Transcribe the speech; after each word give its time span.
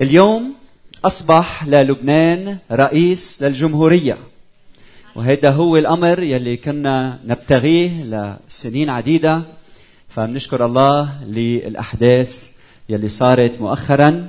اليوم 0.00 0.54
أصبح 1.04 1.66
للبنان 1.66 2.58
رئيس 2.72 3.42
للجمهورية 3.42 4.16
وهذا 5.16 5.50
هو 5.50 5.76
الأمر 5.76 6.22
يلي 6.22 6.56
كنا 6.56 7.18
نبتغيه 7.26 7.90
لسنين 8.04 8.90
عديدة. 8.90 9.42
فبنشكر 10.08 10.64
الله 10.64 11.24
للأحداث 11.26 12.46
يلي 12.88 13.08
صارت 13.08 13.60
مؤخرا. 13.60 14.26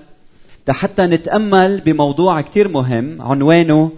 حتى 0.69 1.05
نتأمل 1.05 1.81
بموضوع 1.81 2.41
كتير 2.41 2.67
مهم 2.67 3.21
عنوانه 3.21 3.91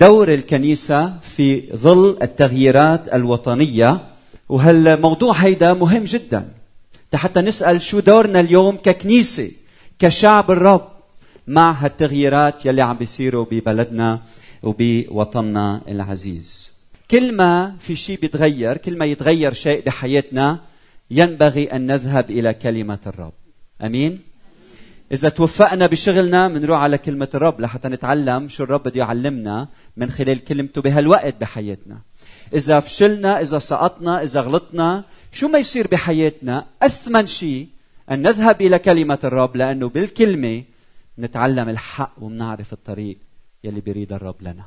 دور 0.00 0.34
الكنيسة 0.34 1.14
في 1.36 1.76
ظل 1.76 2.16
التغييرات 2.22 3.14
الوطنية. 3.14 4.00
وهالموضوع 4.48 5.32
هيدا 5.32 5.74
مهم 5.74 6.04
جدا؟ 6.04 6.48
حتى 7.14 7.40
نسأل 7.40 7.82
شو 7.82 8.00
دورنا 8.00 8.40
اليوم 8.40 8.76
ككنيسة 8.76 9.50
كشعب 9.98 10.50
الرب؟ 10.50 10.93
مع 11.46 11.72
هالتغييرات 11.72 12.66
يلي 12.66 12.82
عم 12.82 12.96
بيصيروا 12.96 13.46
ببلدنا 13.50 14.20
وبوطننا 14.62 15.80
العزيز. 15.88 16.72
كل 17.10 17.32
ما 17.32 17.76
في 17.80 17.96
شيء 17.96 18.18
بيتغير 18.20 18.76
كل 18.76 18.98
ما 18.98 19.04
يتغير 19.04 19.52
شيء 19.52 19.84
بحياتنا 19.86 20.60
ينبغي 21.10 21.64
أن 21.64 21.86
نذهب 21.86 22.30
إلى 22.30 22.54
كلمة 22.54 22.98
الرب. 23.06 23.32
أمين؟ 23.82 24.20
إذا 25.12 25.28
توفقنا 25.28 25.86
بشغلنا 25.86 26.48
بنروح 26.48 26.80
على 26.80 26.98
كلمة 26.98 27.28
الرب 27.34 27.60
لحتى 27.60 27.88
نتعلم 27.88 28.48
شو 28.48 28.64
الرب 28.64 28.82
بده 28.82 28.98
يعلمنا 28.98 29.68
من 29.96 30.10
خلال 30.10 30.44
كلمته 30.44 30.80
بهالوقت 30.82 31.34
بحياتنا. 31.40 31.98
إذا 32.54 32.80
فشلنا 32.80 33.40
إذا 33.40 33.58
سقطنا 33.58 34.22
إذا 34.22 34.40
غلطنا 34.40 35.04
شو 35.32 35.48
ما 35.48 35.58
يصير 35.58 35.86
بحياتنا؟ 35.86 36.66
أثمن 36.82 37.26
شيء 37.26 37.68
أن 38.10 38.22
نذهب 38.22 38.60
إلى 38.60 38.78
كلمة 38.78 39.18
الرب 39.24 39.56
لأنه 39.56 39.88
بالكلمة 39.88 40.62
نتعلم 41.18 41.68
الحق 41.68 42.12
وبنعرف 42.20 42.72
الطريق 42.72 43.18
يلي 43.64 43.80
بيريد 43.80 44.12
الرب 44.12 44.42
لنا. 44.42 44.64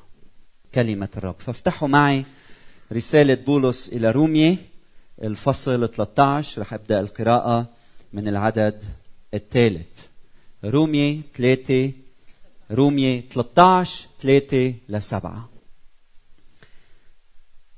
كلمة 0.76 1.10
الرب. 1.18 1.36
فافتحوا 1.40 1.88
معي 1.88 2.26
رسالة 2.94 3.34
بولس 3.34 3.90
إلى 3.90 4.12
رومية 4.12 4.58
الفصل 5.24 5.90
13 5.90 6.62
رح 6.62 6.74
أبدأ 6.74 7.00
القراءة 7.00 7.66
من 8.14 8.28
العدد 8.28 8.84
الثالث. 9.34 9.88
رومية 10.66 11.22
3 11.36 11.92
رومية 12.72 13.22
13 13.22 14.08
3 14.20 14.76
ل 14.90 15.02
7 15.02 15.50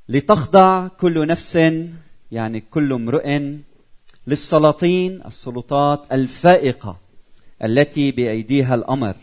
لتخضع 0.09 0.87
كل 0.87 1.27
نفس 1.27 1.59
يعني 2.31 2.61
كل 2.61 2.93
امرئ 2.93 3.55
للسلاطين 4.27 5.21
السلطات 5.25 6.11
الفائقة. 6.11 6.99
التي 7.63 8.11
بأيديها 8.11 8.75
الأمر. 8.75 9.15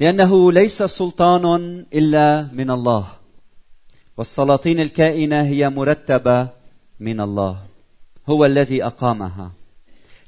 لأنه 0.00 0.52
ليس 0.52 0.82
سلطان 0.82 1.84
إلا 1.94 2.48
من 2.52 2.70
الله. 2.70 3.06
والسلاطين 4.16 4.80
الكائنة 4.80 5.42
هي 5.42 5.70
مرتبة 5.70 6.48
من 7.00 7.20
الله. 7.20 7.62
هو 8.28 8.44
الذي 8.44 8.84
أقامها. 8.84 9.52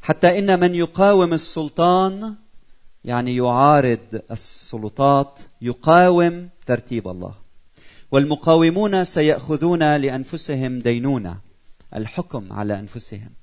حتى 0.02 0.38
إن 0.38 0.60
من 0.60 0.74
يقاوم 0.74 1.32
السلطان 1.32 2.34
يعني 3.04 3.36
يعارض 3.36 3.98
السلطات 4.30 5.40
يقاوم 5.62 6.48
ترتيب 6.66 7.08
الله. 7.08 7.34
والمقاومون 8.12 9.04
سيأخذون 9.04 9.96
لأنفسهم 9.96 10.78
دينونة 10.78 11.36
الحكم 11.96 12.52
على 12.52 12.78
أنفسهم. 12.78 13.39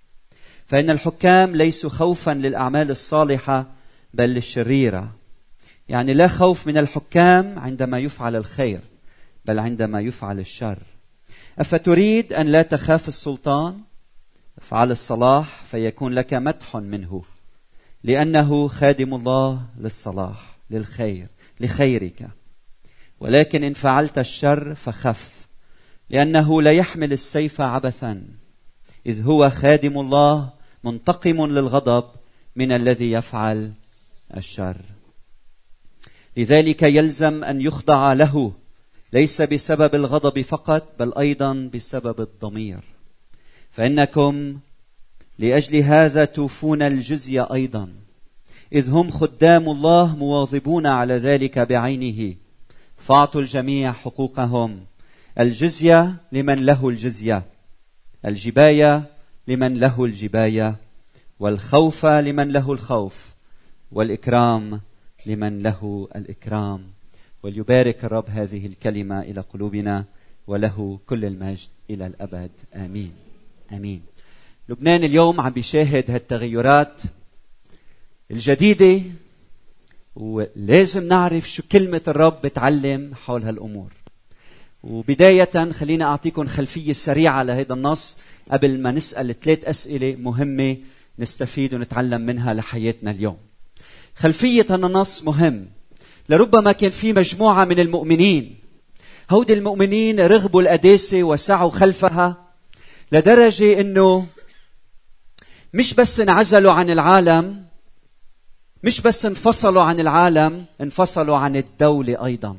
فإن 0.67 0.89
الحكام 0.89 1.55
ليسوا 1.55 1.89
خوفا 1.89 2.31
للأعمال 2.31 2.91
الصالحة 2.91 3.65
بل 4.13 4.29
للشريرة. 4.29 5.11
يعني 5.89 6.13
لا 6.13 6.27
خوف 6.27 6.67
من 6.67 6.77
الحكام 6.77 7.59
عندما 7.59 7.99
يفعل 7.99 8.35
الخير 8.35 8.79
بل 9.45 9.59
عندما 9.59 10.01
يفعل 10.01 10.39
الشر. 10.39 10.79
أفتريد 11.59 12.33
أن 12.33 12.47
لا 12.47 12.61
تخاف 12.61 13.07
السلطان؟ 13.07 13.79
افعل 14.57 14.91
الصلاح 14.91 15.63
فيكون 15.71 16.13
لك 16.13 16.33
مدح 16.33 16.75
منه 16.75 17.23
لأنه 18.03 18.67
خادم 18.67 19.13
الله 19.13 19.61
للصلاح 19.79 20.57
للخير 20.69 21.27
لخيرك. 21.59 22.27
ولكن 23.19 23.63
إن 23.63 23.73
فعلت 23.73 24.17
الشر 24.17 24.75
فخف 24.75 25.47
لأنه 26.09 26.61
لا 26.61 26.71
يحمل 26.71 27.13
السيف 27.13 27.61
عبثا 27.61 28.23
إذ 29.05 29.23
هو 29.23 29.49
خادم 29.49 29.99
الله 29.99 30.56
منتقم 30.87 31.45
للغضب 31.45 32.05
من 32.55 32.71
الذي 32.71 33.11
يفعل 33.11 33.71
الشر. 34.37 34.77
لذلك 36.37 36.83
يلزم 36.83 37.43
أن 37.43 37.61
يخضع 37.61 38.13
له 38.13 38.51
ليس 39.13 39.41
بسبب 39.41 39.95
الغضب 39.95 40.41
فقط 40.41 40.83
بل 40.99 41.13
أيضا 41.17 41.69
بسبب 41.73 42.21
الضمير. 42.21 42.79
فإنكم 43.71 44.57
لأجل 45.39 45.75
هذا 45.77 46.25
توفون 46.25 46.81
الجزيه 46.81 47.47
أيضا. 47.53 47.89
إذ 48.73 48.89
هم 48.89 49.11
خدام 49.11 49.69
الله 49.69 50.15
مواظبون 50.15 50.85
على 50.85 51.13
ذلك 51.13 51.59
بعينه. 51.59 52.35
فاعطوا 52.97 53.41
الجميع 53.41 53.93
حقوقهم. 53.93 54.79
الجزية 55.39 56.15
لمن 56.31 56.55
له 56.55 56.89
الجزية. 56.89 57.43
الجباية 58.25 59.16
لمن 59.47 59.73
له 59.73 60.05
الجباية 60.05 60.75
والخوف 61.39 62.05
لمن 62.05 62.51
له 62.51 62.71
الخوف 62.71 63.33
والإكرام 63.91 64.81
لمن 65.25 65.61
له 65.61 66.07
الإكرام. 66.15 66.81
وليبارك 67.43 68.05
الرب 68.05 68.29
هذه 68.29 68.65
الكلمة 68.65 69.21
إلى 69.21 69.41
قلوبنا 69.41 70.05
وله 70.47 70.99
كل 71.07 71.25
المجد 71.25 71.69
إلى 71.89 72.07
الأبد. 72.07 72.51
آمين. 72.75 73.11
آمين. 73.71 74.01
لبنان 74.69 75.03
اليوم 75.03 75.41
عم 75.41 75.49
بيشاهد 75.49 76.11
هالتغيرات 76.11 77.01
الجديدة 78.31 79.01
ولازم 80.15 81.07
نعرف 81.07 81.49
شو 81.49 81.63
كلمة 81.71 82.01
الرب 82.07 82.41
بتعلم 82.43 83.15
حول 83.15 83.43
هالأمور. 83.43 83.91
وبداية 84.83 85.71
خلينا 85.71 86.05
اعطيكم 86.05 86.47
خلفية 86.47 86.93
سريعة 86.93 87.43
لهذا 87.43 87.73
النص. 87.73 88.17
قبل 88.51 88.79
ما 88.79 88.91
نسأل 88.91 89.39
ثلاث 89.39 89.65
أسئلة 89.65 90.15
مهمة 90.19 90.77
نستفيد 91.19 91.73
ونتعلم 91.73 92.21
منها 92.21 92.53
لحياتنا 92.53 93.11
اليوم. 93.11 93.37
خلفية 94.15 94.65
النص 94.69 95.23
مهم. 95.23 95.65
لربما 96.29 96.71
كان 96.71 96.89
في 96.89 97.13
مجموعة 97.13 97.65
من 97.65 97.79
المؤمنين 97.79 98.55
هودي 99.31 99.53
المؤمنين 99.53 100.19
رغبوا 100.19 100.61
القداسة 100.61 101.23
وسعوا 101.23 101.71
خلفها 101.71 102.45
لدرجة 103.11 103.81
إنه 103.81 104.27
مش 105.73 105.93
بس 105.93 106.19
انعزلوا 106.19 106.71
عن 106.71 106.89
العالم 106.89 107.65
مش 108.83 109.01
بس 109.01 109.25
انفصلوا 109.25 109.81
عن 109.81 109.99
العالم 109.99 110.65
انفصلوا 110.81 111.37
عن 111.37 111.55
الدولة 111.55 112.25
أيضا. 112.25 112.57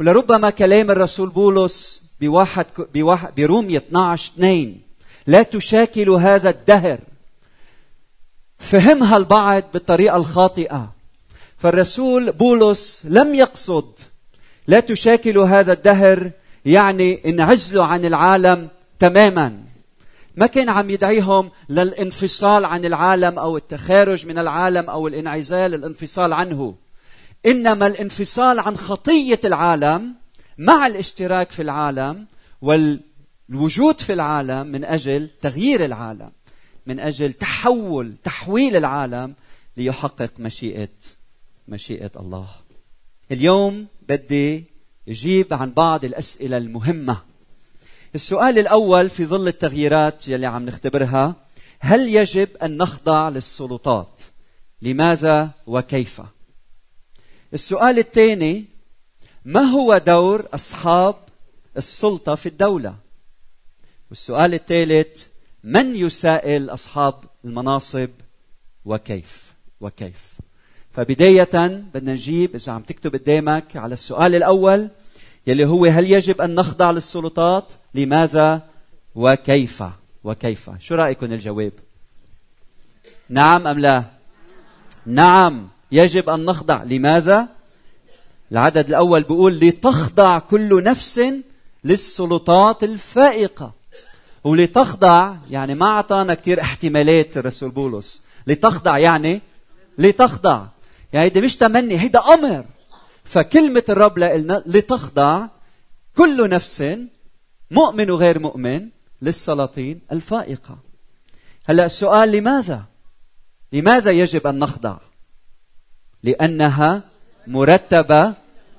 ولربما 0.00 0.50
كلام 0.50 0.90
الرسول 0.90 1.28
بولس 1.28 2.05
بواحد, 2.20 2.66
بواحد 2.94 3.34
برومية 3.34 3.78
12 3.78 4.32
2 4.32 4.80
لا 5.26 5.42
تشاكلوا 5.42 6.18
هذا 6.18 6.50
الدهر. 6.50 6.98
فهمها 8.58 9.16
البعض 9.16 9.62
بالطريقة 9.74 10.16
الخاطئة. 10.16 10.92
فالرسول 11.58 12.32
بولس 12.32 13.06
لم 13.08 13.34
يقصد 13.34 13.92
لا 14.66 14.80
تشاكلوا 14.80 15.46
هذا 15.46 15.72
الدهر 15.72 16.30
يعني 16.64 17.30
انعزلوا 17.30 17.84
عن 17.84 18.04
العالم 18.04 18.68
تماما. 18.98 19.58
ما 20.36 20.46
كان 20.46 20.68
عم 20.68 20.90
يدعيهم 20.90 21.50
للانفصال 21.68 22.64
عن 22.64 22.84
العالم 22.84 23.38
أو 23.38 23.56
التخارج 23.56 24.26
من 24.26 24.38
العالم 24.38 24.90
أو 24.90 25.08
الانعزال 25.08 25.74
الانفصال 25.74 26.32
عنه. 26.32 26.74
إنما 27.46 27.86
الانفصال 27.86 28.58
عن 28.58 28.76
خطية 28.76 29.40
العالم 29.44 30.14
مع 30.58 30.86
الاشتراك 30.86 31.50
في 31.50 31.62
العالم 31.62 32.26
والوجود 32.62 34.00
في 34.00 34.12
العالم 34.12 34.66
من 34.66 34.84
أجل 34.84 35.28
تغيير 35.42 35.84
العالم 35.84 36.32
من 36.86 37.00
أجل 37.00 37.32
تحول 37.32 38.14
تحويل 38.24 38.76
العالم 38.76 39.34
ليحقق 39.76 40.32
مشيئة 40.38 40.88
مشيئة 41.68 42.10
الله. 42.16 42.48
اليوم 43.32 43.86
بدي 44.08 44.64
أجيب 45.08 45.54
عن 45.54 45.72
بعض 45.72 46.04
الأسئلة 46.04 46.56
المهمة. 46.56 47.22
السؤال 48.14 48.58
الأول 48.58 49.10
في 49.10 49.26
ظل 49.26 49.48
التغييرات 49.48 50.28
يلي 50.28 50.46
عم 50.46 50.66
نختبرها 50.66 51.34
هل 51.78 52.08
يجب 52.14 52.48
أن 52.62 52.76
نخضع 52.76 53.28
للسلطات؟ 53.28 54.22
لماذا 54.82 55.50
وكيف؟ 55.66 56.22
السؤال 57.54 57.98
الثاني 57.98 58.64
ما 59.46 59.60
هو 59.60 59.98
دور 59.98 60.46
أصحاب 60.54 61.14
السلطة 61.76 62.34
في 62.34 62.46
الدولة؟ 62.46 62.94
والسؤال 64.10 64.54
الثالث 64.54 65.26
من 65.64 65.96
يسائل 65.96 66.70
أصحاب 66.70 67.14
المناصب 67.44 68.08
وكيف؟ 68.84 69.52
وكيف؟ 69.80 70.34
فبداية 70.92 71.66
بدنا 71.94 72.12
نجيب 72.12 72.54
إذا 72.54 72.72
عم 72.72 72.82
تكتب 72.82 73.14
قدامك 73.14 73.76
على 73.76 73.92
السؤال 73.92 74.34
الأول 74.34 74.88
يلي 75.46 75.66
هو 75.66 75.84
هل 75.84 76.12
يجب 76.12 76.40
أن 76.40 76.54
نخضع 76.54 76.90
للسلطات؟ 76.90 77.72
لماذا؟ 77.94 78.62
وكيف؟ 79.14 79.82
وكيف؟ 80.24 80.70
شو 80.80 80.94
رأيكم 80.94 81.32
الجواب؟ 81.32 81.72
نعم 83.28 83.66
أم 83.66 83.78
لا؟ 83.78 84.04
نعم 85.06 85.68
يجب 85.92 86.30
أن 86.30 86.44
نخضع. 86.44 86.82
لماذا؟ 86.82 87.55
العدد 88.52 88.88
الأول 88.88 89.22
بيقول 89.22 89.60
لتخضع 89.60 90.38
كل 90.38 90.82
نفس 90.82 91.20
للسلطات 91.84 92.84
الفائقة. 92.84 93.72
ولتخضع 94.44 95.36
يعني 95.50 95.74
ما 95.74 95.86
أعطانا 95.86 96.34
كثير 96.34 96.60
احتمالات 96.60 97.36
الرسول 97.36 97.70
بولس. 97.70 98.22
لتخضع 98.46 98.98
يعني 98.98 99.40
لتخضع. 99.98 100.66
يعني 101.12 101.26
هيدا 101.26 101.40
مش 101.40 101.56
تمني 101.56 102.00
هيدا 102.00 102.20
أمر. 102.20 102.64
فكلمة 103.24 103.84
الرب 103.88 104.18
لنا 104.18 104.62
لتخضع 104.66 105.46
كل 106.16 106.48
نفس 106.48 106.96
مؤمن 107.70 108.10
وغير 108.10 108.38
مؤمن 108.38 108.88
للسلاطين 109.22 110.00
الفائقة. 110.12 110.78
هلأ 111.68 111.86
السؤال 111.86 112.32
لماذا؟ 112.32 112.84
لماذا 113.72 114.10
يجب 114.10 114.46
أن 114.46 114.58
نخضع؟ 114.58 114.96
لأنها 116.22 117.02
مرتبة 117.46 118.34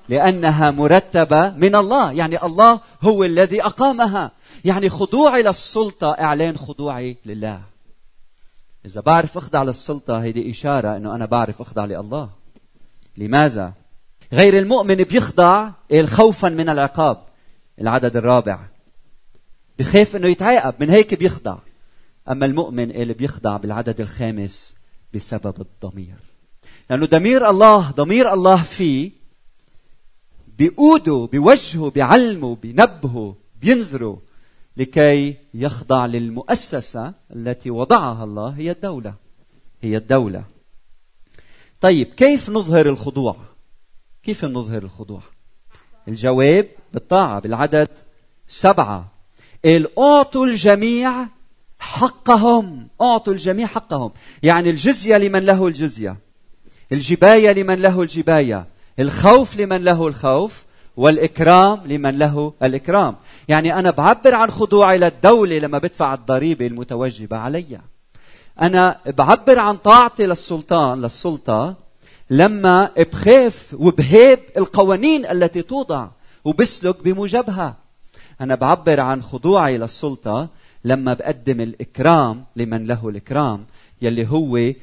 لأنها 0.10 0.72
مرتبة 0.72 1.50
من 1.50 1.76
الله. 1.76 2.12
يعني 2.12 2.44
الله 2.44 2.80
هو 3.02 3.24
الذي 3.24 3.64
أقامها. 3.64 4.32
يعني 4.66 4.90
خضوعي 4.90 5.44
للسلطة 5.44 6.12
إعلان 6.12 6.58
خضوعي 6.58 7.18
لله. 7.26 7.62
إذا 8.86 9.02
بعرف 9.02 9.38
أخضع 9.38 9.64
للسلطة 9.64 10.18
هذه 10.18 10.52
إشارة 10.52 10.98
أنه 10.98 11.16
أنا 11.16 11.26
بعرف 11.26 11.62
أخضع 11.62 11.86
لله. 11.86 12.30
لماذا؟ 13.18 13.74
غير 14.34 14.58
المؤمن 14.58 14.96
بيخضع 14.96 15.70
خوفا 16.06 16.50
من 16.50 16.70
العقاب. 16.70 17.18
العدد 17.82 18.18
الرابع. 18.18 18.60
بخاف 19.80 20.16
إنه 20.16 20.28
يتعاقب 20.28 20.74
من 20.80 20.90
هيك 20.90 21.14
بيخضع. 21.14 21.58
أما 22.30 22.46
المؤمن 22.46 22.92
اللي 22.92 23.14
بيخضع 23.14 23.58
بالعدد 23.58 24.02
الخامس 24.02 24.76
بسبب 25.14 25.62
الضمير. 25.62 26.27
لأنه 26.90 27.06
ضمير 27.06 27.50
الله 27.50 27.92
ضمير 27.92 28.34
الله 28.34 28.64
فيه 28.64 29.12
بيقوده 30.58 31.30
بوجهه 31.34 31.90
بيعلمه 31.90 32.56
بينبهه 32.56 33.36
بينذره 33.62 34.22
لكي 34.78 35.36
يخضع 35.54 36.06
للمؤسسة 36.06 37.14
التي 37.36 37.70
وضعها 37.70 38.24
الله 38.24 38.50
هي 38.50 38.72
الدولة. 38.72 39.14
هي 39.82 39.98
الدولة. 39.98 40.44
طيب 41.82 42.14
كيف 42.14 42.50
نظهر 42.50 42.90
الخضوع؟ 42.90 43.36
كيف 44.24 44.46
نظهر 44.46 44.84
الخضوع؟ 44.84 45.22
الجواب 46.08 46.68
بالطاعة 46.94 47.40
بالعدد 47.40 47.90
سبعة. 48.48 49.12
أعطوا 50.00 50.46
الجميع 50.46 51.28
حقهم. 51.80 52.88
أعطوا 53.02 53.34
الجميع 53.34 53.68
حقهم. 53.68 54.12
يعني 54.44 54.70
الجزية 54.70 55.18
لمن 55.18 55.40
له 55.40 55.68
الجزية. 55.68 56.18
الجباية 56.92 57.52
لمن 57.52 57.82
له 57.82 58.02
الجباية 58.02 58.66
الخوف 59.00 59.60
لمن 59.60 59.84
له 59.84 60.08
الخوف 60.08 60.66
والإكرام 60.98 61.82
لمن 61.86 62.18
له 62.18 62.54
الإكرام. 62.64 63.16
يعني 63.48 63.80
أنا 63.80 63.92
بعبر 63.92 64.36
عن 64.36 64.52
خضوعي 64.52 64.98
للدولة 64.98 65.60
لما 65.60 65.78
بدفع 65.78 66.14
الضريبة 66.14 66.68
المتوجبة 66.68 67.38
علي. 67.38 67.80
أنا 68.62 69.00
بعبر 69.18 69.60
عن 69.60 69.78
طاعتي 69.78 70.26
للسلطان 70.26 71.02
للسلطة 71.02 71.76
لما 72.30 72.90
بخاف 72.98 73.76
وبهيب 73.80 74.40
القوانين 74.58 75.26
التي 75.26 75.62
توضع 75.62 76.08
وبسلك 76.46 77.04
بموجبها. 77.04 77.76
أنا 78.42 78.56
بعبر 78.56 79.00
عن 79.00 79.24
خضوعي 79.24 79.78
للسلطة 79.78 80.48
لما 80.86 81.14
بقدم 81.14 81.62
الإكرام 81.62 82.46
لمن 82.56 82.86
له 82.86 83.10
الإكرام 83.10 83.66
يلي 84.02 84.28
هو 84.28 84.74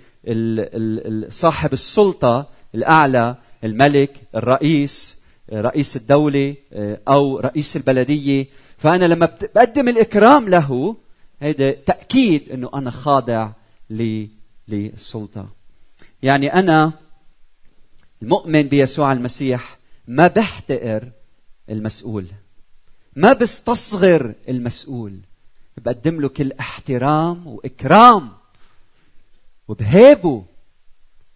صاحب 1.30 1.72
السلطة 1.72 2.48
الأعلى 2.74 3.36
الملك 3.64 4.20
الرئيس 4.34 5.18
رئيس 5.52 5.96
الدولة 5.96 6.56
أو 7.08 7.38
رئيس 7.38 7.76
البلدية. 7.76 8.46
فأنا 8.78 9.04
لما 9.04 9.26
بقدم 9.26 9.88
الإكرام 9.88 10.48
له 10.48 10.96
هذا 11.40 11.70
تأكيد 11.70 12.50
أنه 12.50 12.70
أنا 12.74 12.90
خاضع 12.90 13.50
للسلطة. 14.68 15.48
يعني 16.22 16.54
أنا 16.54 16.92
المؤمن 18.22 18.62
بيسوع 18.62 19.12
المسيح 19.12 19.78
ما 20.08 20.26
بحتقر 20.26 21.10
المسؤول 21.70 22.26
ما 23.16 23.32
بستصغر 23.32 24.32
المسؤول. 24.48 25.18
بقدم 25.76 26.20
له 26.20 26.28
كل 26.28 26.52
احترام 26.52 27.46
وإكرام. 27.46 28.30
وبهيبه 29.68 30.44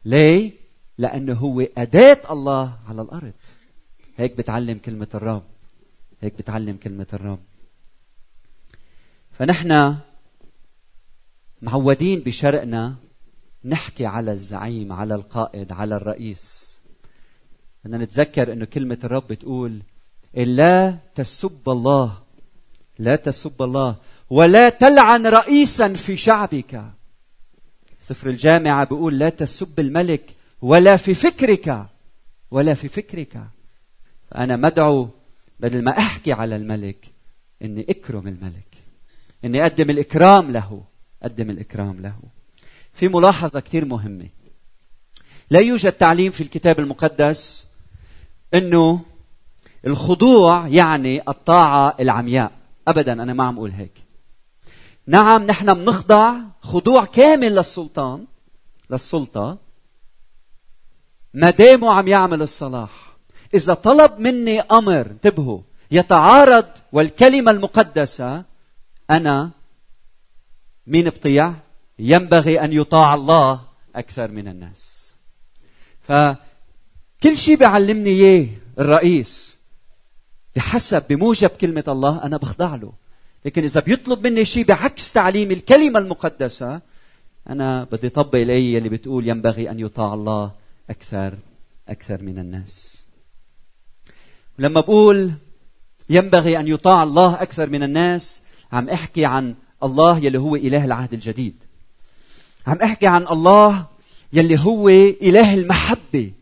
ليه؟ 0.05 0.53
لأنه 0.99 1.35
هو 1.35 1.61
أداة 1.61 2.19
الله 2.31 2.79
على 2.89 3.03
الأرض. 3.03 3.33
هيك 4.17 4.37
بتعلم 4.37 4.79
كلمة 4.79 5.09
الرب. 5.15 5.43
هيك 6.21 6.35
بتعلم 6.35 6.77
كلمة 6.77 7.07
الرب. 7.13 7.39
فنحن 9.33 9.97
معودين 11.63 12.21
بشرقنا 12.21 12.95
نحكي 13.65 14.07
على 14.07 14.33
الزعيم 14.33 14.93
على 14.93 15.15
القائد 15.15 15.73
على 15.73 15.97
الرئيس. 15.97 16.79
بدنا 17.85 17.99
نتذكر 17.99 18.53
إنه 18.53 18.65
كلمة 18.65 18.99
الرب 19.05 19.29
بتقول 19.29 19.83
لا 20.35 20.99
تسب 21.15 21.69
الله 21.69 22.19
لا 22.99 23.17
تسب 23.17 23.63
الله 23.63 23.97
ولا 24.31 24.69
تلعن 24.69 25.27
رئيسا 25.27 25.95
في 25.95 26.17
شعبك. 26.17 26.98
سفر 28.09 28.31
الجامعة 28.31 28.85
بيقول 28.85 29.19
لا 29.19 29.29
تسب 29.29 29.81
الملك 29.81 30.31
ولا 30.63 30.97
في 30.97 31.15
فكرك 31.15 31.87
ولا 32.51 32.75
في 32.75 32.89
فكرك. 32.89 33.43
فأنا 34.31 34.57
مدعو 34.57 35.09
بدل 35.61 35.85
ما 35.85 35.99
أحكي 35.99 36.33
على 36.33 36.57
الملك 36.57 37.09
إني 37.63 37.87
أكرم 37.89 38.29
الملك 38.29 38.69
إني 39.45 39.63
أقدم 39.63 39.91
الإكرام 39.91 40.51
له 40.51 40.83
أقدم 41.23 41.51
الإكرام 41.51 42.01
له. 42.01 42.17
في 42.93 43.09
ملاحظة 43.09 43.61
كثير 43.61 43.85
مهمة. 43.85 44.29
لا 45.51 45.61
يوجد 45.61 45.93
تعليم 45.93 46.31
في 46.31 46.41
الكتاب 46.41 46.81
المقدس 46.81 47.67
إنه 48.55 49.01
الخضوع 49.87 50.69
يعني 50.69 51.23
الطاعة 51.29 51.97
العمياء. 52.01 52.53
ابدا 52.89 53.13
أنا 53.13 53.33
ما 53.33 53.45
عم 53.45 53.57
أقول 53.57 53.71
هيك. 53.71 54.08
نعم 55.09 55.45
نحن 55.45 55.75
بنخضع 55.75 56.35
خضوع 56.61 57.05
كامل 57.05 57.55
للسلطان 57.57 58.27
للسلطة. 58.91 59.59
ما 61.35 61.51
دامه 61.51 61.93
عم 61.93 62.09
يعمل 62.09 62.43
الصلاح. 62.43 62.91
إذا 63.55 63.75
طلب 63.75 64.19
مني 64.19 64.61
أمر 64.61 65.07
انتبهوا 65.07 65.61
يتعارض 65.91 66.67
والكلمة 66.93 67.51
المقدسة 67.51 68.45
أنا 69.11 69.51
مين 70.87 71.11
بطيع؟ 71.11 71.55
ينبغي 71.99 72.61
أن 72.61 72.73
يطاع 72.73 73.15
الله 73.15 73.61
أكثر 73.97 74.31
من 74.31 74.49
الناس. 74.49 75.13
ف 76.03 76.13
كل 77.23 77.37
شيء 77.37 77.57
بيعلمني 77.57 78.11
إياه 78.11 78.49
الرئيس 78.79 79.59
بحسب 80.57 81.03
بموجب 81.09 81.49
كلمة 81.49 81.85
الله 81.89 82.25
أنا 82.25 82.37
بخضع 82.37 82.75
له. 82.75 82.93
لكن 83.45 83.65
إذا 83.65 83.81
بيطلب 83.81 84.27
مني 84.27 84.45
شيء 84.45 84.65
بعكس 84.65 85.13
تعليم 85.13 85.51
الكلمة 85.51 85.99
المقدسة 85.99 86.81
أنا 87.51 87.85
بدي 87.93 88.07
أطبق 88.07 88.39
الآية 88.39 88.79
اللي 88.79 88.89
بتقول 88.89 89.29
ينبغي 89.29 89.71
أن 89.71 89.81
يطاع 89.81 90.15
الله 90.15 90.51
أكثر 90.91 91.35
أكثر 91.89 92.23
من 92.23 92.39
الناس. 92.39 93.05
لما 94.59 94.81
بقول 94.81 95.33
ينبغي 96.11 96.59
أن 96.59 96.69
يطاع 96.69 97.03
الله 97.03 97.43
أكثر 97.43 97.71
من 97.71 97.83
الناس 97.83 98.43
عم 98.73 98.89
أحكي 98.89 99.25
عن 99.25 99.55
الله 99.83 100.19
يلي 100.19 100.39
هو 100.39 100.57
إله 100.57 100.85
العهد 100.85 101.13
الجديد. 101.13 101.55
عم 102.67 102.77
أحكي 102.77 103.07
عن 103.07 103.27
الله 103.27 103.87
يلي 104.33 104.59
هو 104.59 104.89
إله 104.89 105.55
المحبة 105.55 106.33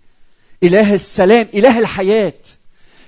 إله 0.62 0.94
السلام 0.94 1.48
إله 1.54 1.78
الحياة. 1.78 2.32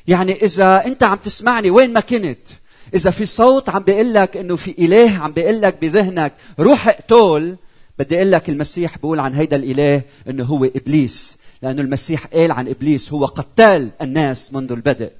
يعني 0.08 0.32
إذا 0.32 0.86
أنت 0.86 1.02
عم 1.02 1.16
تسمعني 1.16 1.70
وين 1.70 1.92
ما 1.92 2.00
كنت 2.00 2.48
إذا 2.94 3.10
في 3.10 3.26
صوت 3.26 3.68
عم 3.68 3.82
بيقول 3.82 4.14
لك 4.14 4.36
إنه 4.36 4.56
في 4.56 4.74
إله 4.78 5.18
عم 5.18 5.32
بيقول 5.32 5.62
لك 5.62 5.80
بذهنك 5.80 6.32
روح 6.60 6.88
اقتل. 6.88 7.56
بدي 7.98 8.16
أقول 8.16 8.32
لك 8.32 8.48
المسيح 8.48 8.98
بيقول 8.98 9.20
عن 9.20 9.34
هيدا 9.34 9.56
الإله 9.56 10.02
إنه 10.28 10.44
هو 10.44 10.64
إبليس 10.64 11.38
لأنه 11.62 11.82
المسيح 11.82 12.26
قال 12.26 12.52
عن 12.52 12.68
إبليس 12.68 13.12
هو 13.12 13.26
قتال 13.26 13.90
الناس 14.02 14.52
منذ 14.52 14.72
البدء. 14.72 15.12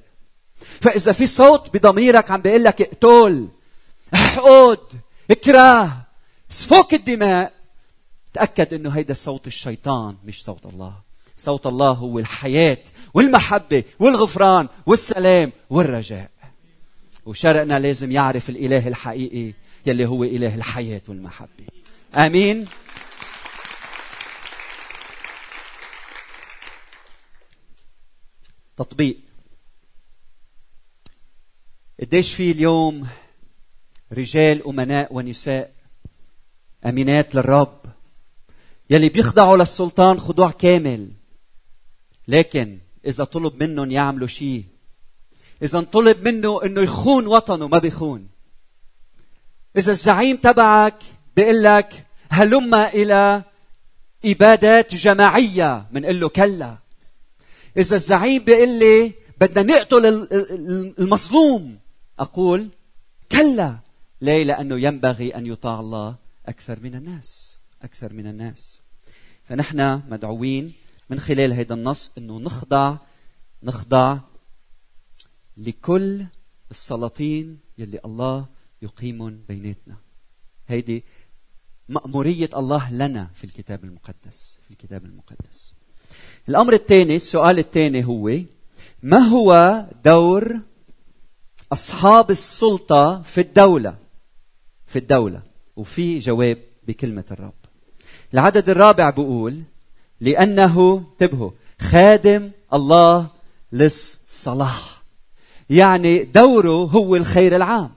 فإذا 0.81 1.11
في 1.11 1.27
صوت 1.27 1.77
بضميرك 1.77 2.31
عم 2.31 2.41
بيقول 2.41 2.63
لك 2.63 2.81
اقتل 2.81 3.47
احقد 4.13 4.79
اكره 5.31 5.91
سفك 6.49 6.93
الدماء. 6.93 7.53
تأكد 8.33 8.73
إنه 8.73 8.89
هيدا 8.89 9.13
صوت 9.13 9.47
الشيطان 9.47 10.15
مش 10.25 10.43
صوت 10.43 10.65
الله. 10.65 10.93
صوت 11.37 11.67
الله 11.67 11.91
هو 11.91 12.19
الحياة 12.19 12.77
والمحبة 13.13 13.83
والغفران 13.99 14.67
والسلام 14.85 15.51
والرجاء. 15.69 16.29
وشرقنا 17.29 17.79
لازم 17.79 18.11
يعرف 18.11 18.49
الإله 18.49 18.87
الحقيقي 18.87 19.53
يلي 19.85 20.05
هو 20.05 20.23
إله 20.23 20.55
الحياة 20.55 21.01
والمحبة. 21.07 21.65
آمين؟ 22.15 22.65
تطبيق. 28.77 29.17
قديش 31.99 32.33
في 32.33 32.51
اليوم 32.51 33.07
رجال 34.13 34.67
أمناء 34.67 35.13
ونساء 35.13 35.73
أمينات 36.85 37.35
للرب 37.35 37.81
يلي 38.89 39.09
بيخضعوا 39.09 39.57
للسلطان 39.57 40.19
خضوع 40.19 40.51
كامل 40.51 41.11
لكن 42.27 42.77
إذا 43.05 43.23
طلب 43.23 43.63
منهم 43.63 43.91
يعملوا 43.91 44.27
شيء 44.27 44.78
إذا 45.63 45.81
طلب 45.81 46.27
منه 46.27 46.63
إنه 46.63 46.81
يخون 46.81 47.27
وطنه 47.27 47.67
ما 47.67 47.77
بيخون. 47.77 48.27
إذا 49.77 49.91
الزعيم 49.91 50.37
تبعك 50.37 50.95
بيقول 51.35 51.63
لك 51.63 52.05
هلم 52.29 52.75
إلى 52.75 53.43
إبادات 54.25 54.95
جماعية. 54.95 55.85
بنقول 55.91 56.19
له 56.19 56.29
كلا. 56.29 56.77
إذا 57.77 57.95
الزعيم 57.95 58.43
بيقول 58.43 58.79
لي 58.79 59.13
بدنا 59.41 59.73
نقتل 59.73 60.05
المظلوم. 60.99 61.79
أقول 62.19 62.67
كلا. 63.31 63.77
ليه؟ 64.21 64.43
لأنه 64.43 64.79
ينبغي 64.79 65.35
أن 65.35 65.45
يطاع 65.45 65.79
الله 65.79 66.15
أكثر 66.47 66.79
من 66.83 66.95
الناس. 66.95 67.59
أكثر 67.83 68.13
من 68.13 68.27
الناس. 68.27 68.81
فنحن 69.49 70.01
مدعوين 70.09 70.73
من 71.09 71.19
خلال 71.19 71.53
هذا 71.53 71.73
النص 71.73 72.11
أنه 72.17 72.39
نخضع 72.39 72.95
نخضع 73.63 74.17
لكل 75.59 76.25
السلاطين 76.71 77.59
يلي 77.77 77.99
الله 78.05 78.45
يقيمهم 78.81 79.39
بيناتنا. 79.47 79.95
هيدي 80.67 81.03
مأمورية 81.89 82.49
الله 82.55 82.93
لنا 82.93 83.29
في 83.35 83.43
الكتاب 83.43 83.83
المقدس 83.83 84.59
في 84.65 84.71
الكتاب 84.71 85.05
المقدس. 85.05 85.73
الأمر 86.49 86.73
الثاني 86.73 87.15
السؤال 87.15 87.59
الثاني 87.59 88.05
هو 88.05 88.39
ما 89.03 89.17
هو 89.17 89.85
دور 90.05 90.59
أصحاب 91.71 92.31
السلطة 92.31 93.21
في 93.21 93.41
الدولة؟ 93.41 93.97
في 94.87 94.99
الدولة. 94.99 95.41
وفي 95.75 96.19
جواب 96.19 96.57
بكلمة 96.87 97.23
الرب. 97.31 97.53
العدد 98.33 98.69
الرابع 98.69 99.09
بيقول 99.09 99.61
لأنه 100.21 100.97
انتبهوا 100.97 101.51
خادم 101.81 102.51
الله 102.73 103.27
للصلاح. 103.71 104.98
يعني 105.69 106.23
دوره 106.23 106.83
هو 106.85 107.15
الخير 107.15 107.55
العام. 107.55 107.91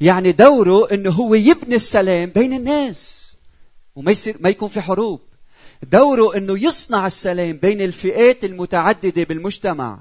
يعني 0.00 0.32
دوره 0.32 0.88
إنه 0.92 1.10
هو 1.10 1.34
يبني 1.34 1.74
السلام 1.74 2.30
بين 2.30 2.52
الناس 2.52 3.32
وما 3.96 4.10
يصير 4.10 4.36
ما 4.40 4.48
يكون 4.48 4.68
في 4.68 4.80
حروب. 4.80 5.20
دوره 5.82 6.36
إنه 6.36 6.64
يصنع 6.64 7.06
السلام 7.06 7.52
بين 7.52 7.82
الفئات 7.82 8.44
المتعددة 8.44 9.24
بالمجتمع 9.24 9.98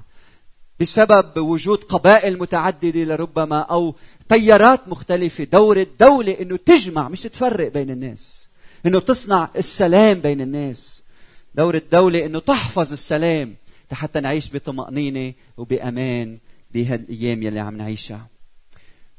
بسبب 0.79 1.37
وجود 1.37 1.83
قبائل 1.83 2.39
متعددة 2.39 3.03
لربما 3.03 3.59
أو 3.59 3.95
تيارات 4.29 4.87
مختلفة. 4.87 5.43
دور 5.43 5.77
الدولة 5.77 6.37
إنه 6.41 6.57
تجمع 6.57 7.09
مش 7.09 7.21
تفرق 7.21 7.73
بين 7.73 7.91
الناس. 7.91 8.47
إنه 8.85 8.99
تصنع 8.99 9.49
السلام 9.57 10.19
بين 10.19 10.41
الناس. 10.41 11.03
دور 11.55 11.75
الدولة 11.75 12.25
إنه 12.25 12.39
تحفظ 12.39 12.91
السلام 12.91 13.55
حتى 13.91 14.19
نعيش 14.19 14.53
بطمأنينة 14.53 15.33
وبأمان 15.57 16.37
بهالأيام 16.73 17.43
يلي 17.43 17.59
عم 17.59 17.77
نعيشها. 17.77 18.27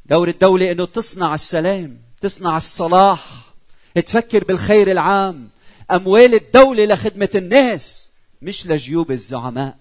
دور 0.06 0.28
الدولة 0.28 0.73
أنه 0.73 0.85
تصنع 0.85 1.35
السلام 1.35 1.99
تصنع 2.21 2.56
الصلاح. 2.56 3.52
تفكر 3.94 4.44
بالخير 4.44 4.90
العام. 4.90 5.49
أموال 5.90 6.35
الدولة 6.35 6.85
لخدمة 6.85 7.28
الناس 7.35 8.12
مش 8.42 8.66
لجيوب 8.66 9.11
الزعماء. 9.11 9.76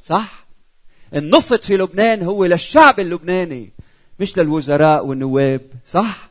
صح؟ 0.00 0.46
النفط 1.14 1.64
في 1.64 1.76
لبنان 1.76 2.22
هو 2.22 2.44
للشعب 2.44 3.00
اللبناني 3.00 3.72
مش 4.20 4.38
للوزراء 4.38 5.06
والنواب. 5.06 5.60
صح؟ 5.86 6.30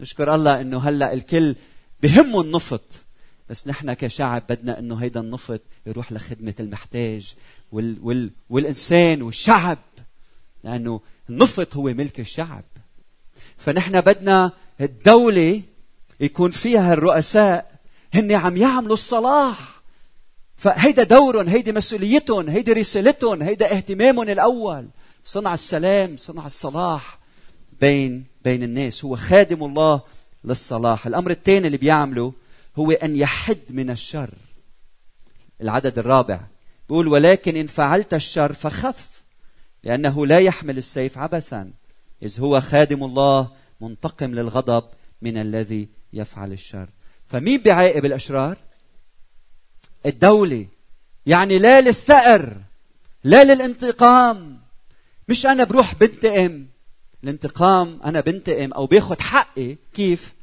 نشكر 0.00 0.34
الله 0.34 0.60
إنه 0.60 0.78
هلأ 0.78 1.12
الكل 1.12 1.56
بهمه 2.02 2.40
النفط. 2.40 2.82
بس 3.52 3.68
نحن 3.68 3.92
كشعب 3.92 4.42
بدنا 4.48 4.78
إنه 4.78 4.94
هيدا 4.94 5.20
النفط 5.20 5.60
يروح 5.86 6.12
لخدمة 6.12 6.54
المحتاج 6.60 7.34
وال 7.72 7.98
وال 8.02 8.30
والإنسان 8.50 9.22
والشعب. 9.22 9.78
لأنه 10.64 11.00
النفط 11.30 11.76
هو 11.76 11.82
ملك 11.82 12.20
الشعب. 12.20 12.64
فنحن 13.58 14.00
بدنا 14.00 14.52
الدولة 14.80 15.62
يكون 16.20 16.50
فيها 16.50 16.92
الرؤساء 16.92 17.78
هن 18.14 18.32
عم 18.32 18.56
يعملوا 18.56 18.94
الصلاح. 18.94 19.82
فهيدا 20.56 21.02
دورهم 21.02 21.48
هيدي 21.48 21.72
مسؤوليتهم 21.72 22.48
هيدي 22.48 22.72
رسالتهم 22.72 23.42
هيدا 23.42 23.76
اهتمامهم 23.76 24.28
الأول. 24.28 24.88
صنع 25.24 25.54
السلام 25.54 26.16
صنع 26.16 26.46
الصلاح 26.46 27.18
بين 27.80 28.24
بين 28.44 28.62
الناس. 28.62 29.04
هو 29.04 29.16
خادم 29.16 29.64
الله 29.64 30.00
للصلاح. 30.44 31.06
الأمر 31.06 31.30
الثاني 31.30 31.66
اللي 31.66 31.78
بيعمله 31.78 32.32
هو 32.76 32.90
أن 32.90 33.16
يحد 33.16 33.58
من 33.70 33.90
الشر. 33.90 34.34
العدد 35.60 35.98
الرابع 35.98 36.40
بيقول 36.88 37.08
ولكن 37.08 37.56
إن 37.56 37.66
فعلت 37.66 38.14
الشر 38.14 38.52
فخف 38.52 39.22
لأنه 39.84 40.26
لا 40.26 40.38
يحمل 40.38 40.78
السيف 40.78 41.18
عبثا. 41.18 41.70
إذ 42.22 42.40
هو 42.40 42.60
خادم 42.60 43.04
الله 43.04 43.50
منتقم 43.80 44.34
للغضب 44.34 44.84
من 45.22 45.36
الذي 45.36 45.88
يفعل 46.12 46.52
الشر. 46.52 46.88
فمين 47.26 47.60
بيعاقب 47.60 48.04
الأشرار؟ 48.04 48.56
الدولة. 50.06 50.66
يعني 51.26 51.58
لا 51.58 51.80
للثأر 51.80 52.56
لا 53.24 53.44
للانتقام. 53.44 54.60
مش 55.28 55.46
أنا 55.46 55.64
بروح 55.64 55.94
بنتقم. 55.94 56.66
الانتقام 57.24 58.00
أنا 58.04 58.20
بنتقم 58.20 58.72
أو 58.72 58.86
باخذ 58.86 59.20
حقي. 59.20 59.76
كيف؟ 59.94 60.34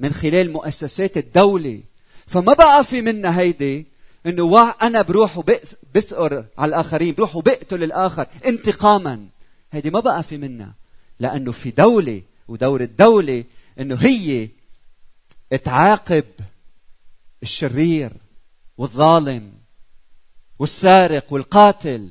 من 0.00 0.12
خلال 0.12 0.52
مؤسسات 0.52 1.16
الدولة. 1.16 1.82
فما 2.26 2.54
بقى 2.54 2.84
في 2.84 3.02
منا 3.02 3.38
هيدي؟ 3.38 3.86
إنه 4.26 4.70
أنا 4.70 5.02
بروح 5.02 5.38
وبثأر 5.38 6.44
على 6.58 6.68
الآخرين 6.68 7.14
بروح 7.14 7.36
وبقتل 7.36 7.82
الآخر 7.82 8.26
انتقاما. 8.46 9.26
هيدي 9.72 9.90
ما 9.90 10.00
بقى 10.00 10.22
في 10.22 10.36
منا. 10.36 10.72
لأنه 11.20 11.52
في 11.52 11.70
دولة 11.70 12.22
ودور 12.48 12.80
الدولة 12.80 13.44
إنه 13.80 13.94
هي 13.94 14.48
تعاقب 15.64 16.24
الشرير 17.42 18.12
والظالم 18.78 19.52
والسارق 20.58 21.32
والقاتل. 21.32 22.10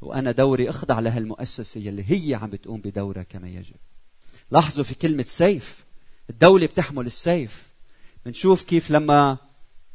وأنا 0.00 0.32
دوري 0.32 0.70
أخضع 0.70 1.00
لهالمؤسسة 1.00 1.80
يلي 1.80 2.04
هي 2.08 2.34
عم 2.34 2.50
بتقوم 2.50 2.80
بدورها 2.80 3.22
كما 3.22 3.48
يجب. 3.48 3.76
لاحظوا 4.50 4.84
في 4.84 4.94
كلمة 4.94 5.24
سيف. 5.28 5.84
الدولة 6.30 6.66
بتحمل 6.66 7.06
السيف. 7.06 7.70
بنشوف 8.26 8.64
كيف 8.64 8.90
لما 8.90 9.38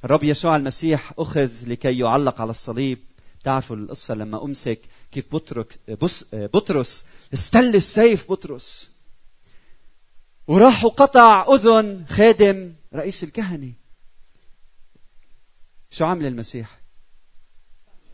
الرب 0.03 0.24
يسوع 0.24 0.55
المسيح 0.55 1.13
أخذ 1.17 1.51
لكي 1.67 2.00
يعلق 2.00 2.41
على 2.41 2.51
الصليب. 2.51 3.00
تعرفوا 3.44 3.75
القصة 3.75 4.13
لما 4.13 4.44
أمسك 4.44 4.79
كيف 5.12 5.36
بطرك 5.36 5.79
بطرس 6.34 7.05
استل 7.34 7.75
السيف 7.75 8.32
بطرس. 8.32 8.91
وراح 10.48 10.86
وقطع 10.86 11.46
أذن 11.55 12.05
خادم 12.10 12.74
رئيس 12.94 13.24
الكهنة. 13.24 13.72
شو 15.91 16.05
عمل 16.05 16.25
المسيح؟ 16.25 16.79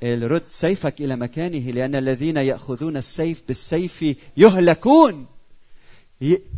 قال 0.04 0.32
رد 0.32 0.44
سيفك 0.50 1.02
إلى 1.02 1.16
مكانه 1.16 1.72
لأن 1.72 1.96
الذين 1.96 2.38
يأخذون 2.38 2.98
السيف 2.98 3.44
بالسيف 3.48 4.16
يهلكون. 4.38 5.26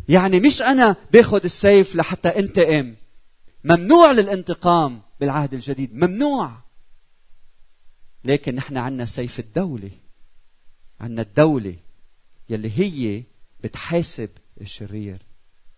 يعني 0.10 0.40
مش 0.40 0.62
أنا 0.62 0.96
باخذ 1.12 1.44
السيف 1.44 1.96
لحتى 1.96 2.30
انتقم. 2.30 2.96
ممنوع 3.64 4.12
للانتقام 4.12 5.02
بالعهد 5.20 5.54
الجديد 5.54 5.96
ممنوع. 5.96 6.52
لكن 8.26 8.56
نحن 8.56 8.78
عندنا 8.78 9.06
سيف 9.06 9.40
الدولة 9.40 9.92
عندنا 11.02 11.22
الدولة 11.22 11.76
يلي 12.50 12.72
هي 12.80 13.24
بتحاسب 13.64 14.30
الشرير 14.62 15.22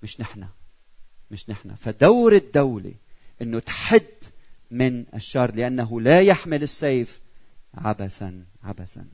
مش 0.03 0.21
نحن 0.21 0.47
مش 1.31 1.49
نحن. 1.49 1.75
فدور 1.75 2.35
الدولة 2.35 2.93
إنه 3.41 3.59
تحد 3.59 4.05
من 4.71 5.05
الشر 5.13 5.55
لأنه 5.55 6.01
لا 6.01 6.21
يحمل 6.21 6.63
السيف 6.63 7.21
عبثا 7.73 8.45
عبثا. 8.63 9.07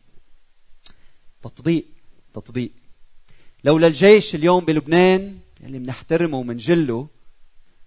تطبيق 1.41 1.85
تطبيق. 2.33 2.71
لولا 3.63 3.87
الجيش 3.87 4.35
اليوم 4.35 4.65
بلبنان 4.65 5.37
اللي 5.63 5.79
بنحترمه 5.79 6.37
ومنجله 6.37 7.07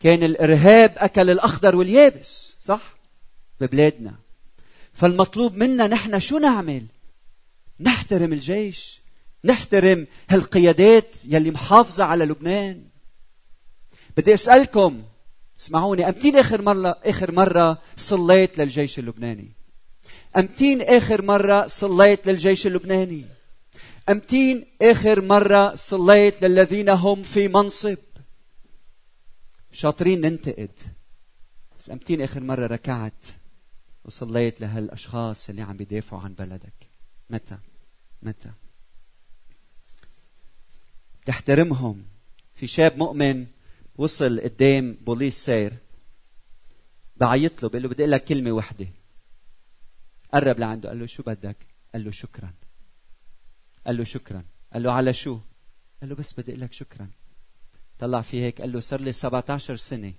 كان 0.00 0.22
الإرهاب 0.22 0.92
أكل 0.96 1.30
الأخضر 1.30 1.76
واليابس 1.76 2.56
صح؟ 2.60 2.94
ببلادنا. 3.60 4.14
فالمطلوب 4.92 5.56
منا 5.56 5.86
نحن 5.86 6.20
شو 6.20 6.38
نعمل؟ 6.38 6.86
نحترم 7.80 8.32
الجيش 8.32 9.00
نحترم 9.44 10.06
هالقيادات 10.30 11.16
يلي 11.24 11.50
محافظة 11.50 12.04
على 12.04 12.24
لبنان. 12.24 12.84
بدي 14.16 14.34
أسألكم 14.34 15.02
اسمعوني 15.60 16.08
أمتين 16.08 16.36
آخر 16.36 16.62
مرة 16.62 16.98
آخر 17.04 17.32
مرة 17.32 17.78
صليت 17.96 18.58
للجيش 18.58 18.98
اللبناني؟ 18.98 19.52
أمتين 20.36 20.82
آخر 20.82 21.22
مرة 21.22 21.66
صليت 21.66 22.26
للجيش 22.26 22.66
اللبناني؟ 22.66 23.24
أمتين 24.08 24.66
آخر 24.82 25.20
مرة 25.20 25.74
صليت 25.74 26.44
للذين 26.44 26.88
هم 26.88 27.22
في 27.22 27.48
منصب. 27.48 27.98
شاطرين 29.72 30.20
ننتقد. 30.20 30.70
بس 31.78 31.90
أمتين 31.90 32.20
آخر 32.20 32.40
مرة 32.40 32.66
ركعت 32.66 33.24
وصليت 34.04 34.60
لهالأشخاص 34.60 35.48
اللي 35.48 35.62
عم 35.62 35.76
بيدافعوا 35.76 36.22
عن 36.22 36.34
بلدك. 36.34 36.88
متى؟ 37.30 37.58
متى؟ 38.22 38.50
تحترمهم. 41.26 42.04
في 42.54 42.66
شاب 42.66 42.98
مؤمن 42.98 43.46
وصل 43.96 44.40
قدام 44.40 44.92
بوليس 44.92 45.44
سير. 45.44 45.72
بعيط 47.16 47.62
له 47.62 47.68
بقول 47.68 47.82
له 47.82 47.88
بدي 47.88 48.02
أقول 48.02 48.12
لك 48.12 48.24
كلمة 48.24 48.52
وحدة. 48.52 48.86
قرب 50.34 50.58
لعنده 50.58 50.88
قال 50.88 50.98
له 50.98 51.06
شو 51.06 51.22
بدك؟ 51.22 51.56
قال 51.92 52.04
له 52.04 52.10
شكرا. 52.10 52.52
قال 53.86 53.96
له 53.96 54.04
شكرا. 54.04 54.44
قال 54.72 54.82
له 54.82 54.92
على 54.92 55.12
شو؟ 55.12 55.38
قال 56.00 56.10
له 56.10 56.14
بس 56.16 56.32
بدي 56.40 56.52
أقول 56.52 56.60
لك 56.60 56.72
شكرا. 56.72 57.08
طلع 57.98 58.20
في 58.20 58.42
هيك 58.42 58.60
قال 58.60 58.72
له 58.72 58.80
صار 58.80 59.00
لي 59.00 59.12
17 59.12 59.76
سنة 59.76 60.12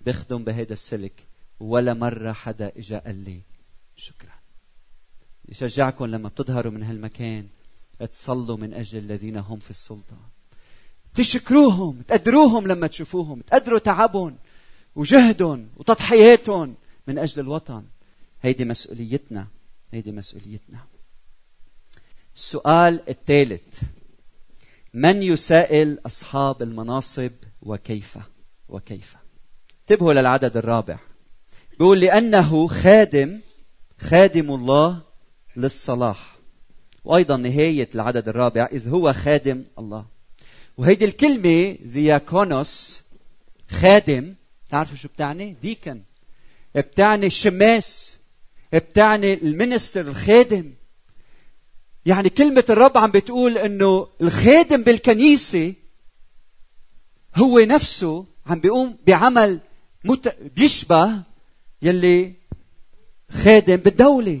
بخدم 0.00 0.44
بهيدا 0.44 0.72
السلك 0.72 1.26
ولا 1.60 1.94
مرة 1.94 2.32
حدا 2.32 2.72
اجى 2.76 2.96
قال 2.96 3.24
لي 3.24 3.40
شكرا. 3.96 4.38
يشجعكم 5.48 6.06
لما 6.06 6.28
بتظهروا 6.28 6.72
من 6.72 6.82
هالمكان 6.82 7.48
تصلوا 8.10 8.56
من 8.56 8.74
أجل 8.74 8.98
الذين 8.98 9.36
هم 9.36 9.58
في 9.58 9.70
السلطه 9.70 10.18
تشكروهم 11.14 12.02
تقدروهم 12.02 12.66
لما 12.66 12.86
تشوفوهم 12.86 13.40
تقدروا 13.40 13.78
تعبهم 13.78 14.36
وجهدهم 14.96 15.68
وتضحياتهم 15.76 16.74
من 17.06 17.18
أجل 17.18 17.42
الوطن. 17.42 17.84
هيدي 18.42 18.64
مسؤوليتنا 18.64 19.46
هيدي 19.92 20.12
مسؤوليتنا. 20.12 20.78
السؤال 22.38 23.00
الثالث. 23.08 23.82
من 24.94 25.22
يسائل 25.22 25.98
أصحاب 26.06 26.62
المناصب 26.62 27.30
وكيف؟ 27.62 28.18
وكيف؟ 28.68 29.16
انتبهوا 29.80 30.12
للعدد 30.12 30.56
الرابع. 30.56 30.98
بيقول 31.78 32.00
لأنه 32.00 32.66
خادم 32.66 33.40
خادم 33.98 34.54
الله 34.54 35.00
للصلاح. 35.56 36.36
وأيضا 37.04 37.36
نهاية 37.36 37.88
العدد 37.94 38.28
الرابع 38.28 38.68
إذ 38.72 38.88
هو 38.88 39.12
خادم 39.12 39.64
الله. 39.78 40.06
وهيدي 40.76 41.04
الكلمة 41.04 41.78
دياكونوس 41.84 43.02
خادم 43.68 44.34
تعرفوا 44.70 44.96
شو 44.96 45.08
بتعني؟ 45.08 45.56
ديكن. 45.62 46.02
بتعني 46.74 47.26
الشماس 47.26 48.18
بتعني 48.72 49.34
المينستر 49.34 50.00
الخادم. 50.00 50.77
يعني 52.08 52.30
كلمة 52.30 52.64
الرب 52.70 52.98
عم 52.98 53.10
بتقول 53.10 53.58
إنه 53.58 54.08
الخادم 54.20 54.82
بالكنيسة 54.82 55.74
هو 57.36 57.58
نفسه 57.58 58.24
عم 58.46 58.60
بيقوم 58.60 58.96
بعمل 59.06 59.60
مت... 60.04 60.36
بيشبه 60.56 61.22
يلي 61.82 62.32
خادم 63.30 63.76
بالدولة. 63.76 64.40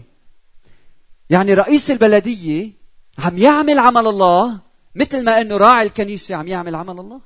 يعني 1.30 1.54
رئيس 1.54 1.90
البلدية 1.90 2.70
عم 3.18 3.38
يعمل 3.38 3.78
عمل 3.78 4.06
الله 4.06 4.60
مثل 4.94 5.24
ما 5.24 5.40
إنه 5.40 5.56
راعي 5.56 5.86
الكنيسة 5.86 6.34
عم 6.34 6.48
يعمل 6.48 6.74
عمل 6.74 7.00
الله. 7.00 7.20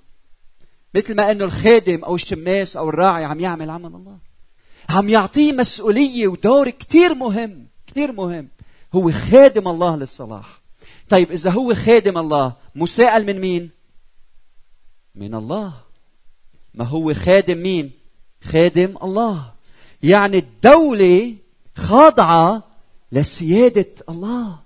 مثل 0.94 1.14
ما 1.14 1.30
إنه 1.30 1.44
الخادم 1.44 2.04
أو 2.04 2.14
الشماس 2.14 2.76
أو 2.76 2.88
الراعي 2.88 3.24
عم 3.24 3.40
يعمل 3.40 3.70
عمل 3.70 3.94
الله. 3.94 4.18
عم 4.88 5.08
يعطيه 5.08 5.52
مسؤولية 5.52 6.28
ودور 6.28 6.70
كتير 6.70 7.14
مهم 7.14 7.66
كتير 7.86 8.12
مهم. 8.12 8.48
هو 8.94 9.12
خادم 9.12 9.68
الله 9.68 9.96
للصلاح. 9.96 10.60
طيب 11.08 11.32
إذا 11.32 11.50
هو 11.50 11.74
خادم 11.74 12.18
الله 12.18 12.52
مساءل 12.74 13.26
من 13.26 13.40
مين؟ 13.40 13.70
من 15.14 15.34
الله. 15.34 15.72
ما 16.74 16.84
هو 16.84 17.14
خادم 17.14 17.58
مين؟ 17.58 17.90
خادم 18.42 18.96
الله. 19.02 19.52
يعني 20.02 20.38
الدولة 20.38 21.36
خاضعة 21.76 22.62
لسيادة 23.12 23.88
الله. 24.08 24.58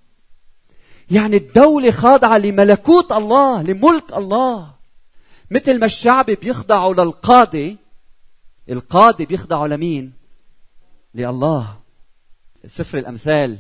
يعني 1.10 1.36
الدولة 1.36 1.90
خاضعة 1.90 2.38
لملكوت 2.38 3.12
الله 3.12 3.62
لملك 3.62 4.12
الله. 4.12 4.70
مثل 5.50 5.80
ما 5.80 5.86
الشعب 5.86 6.26
بيخضعوا 6.26 6.94
للقاضي 6.94 7.76
القاضي 8.70 9.26
بيخضعوا 9.26 9.68
لمين؟ 9.68 10.12
لله. 11.14 11.76
سفر 12.66 12.98
الأمثال. 12.98 13.58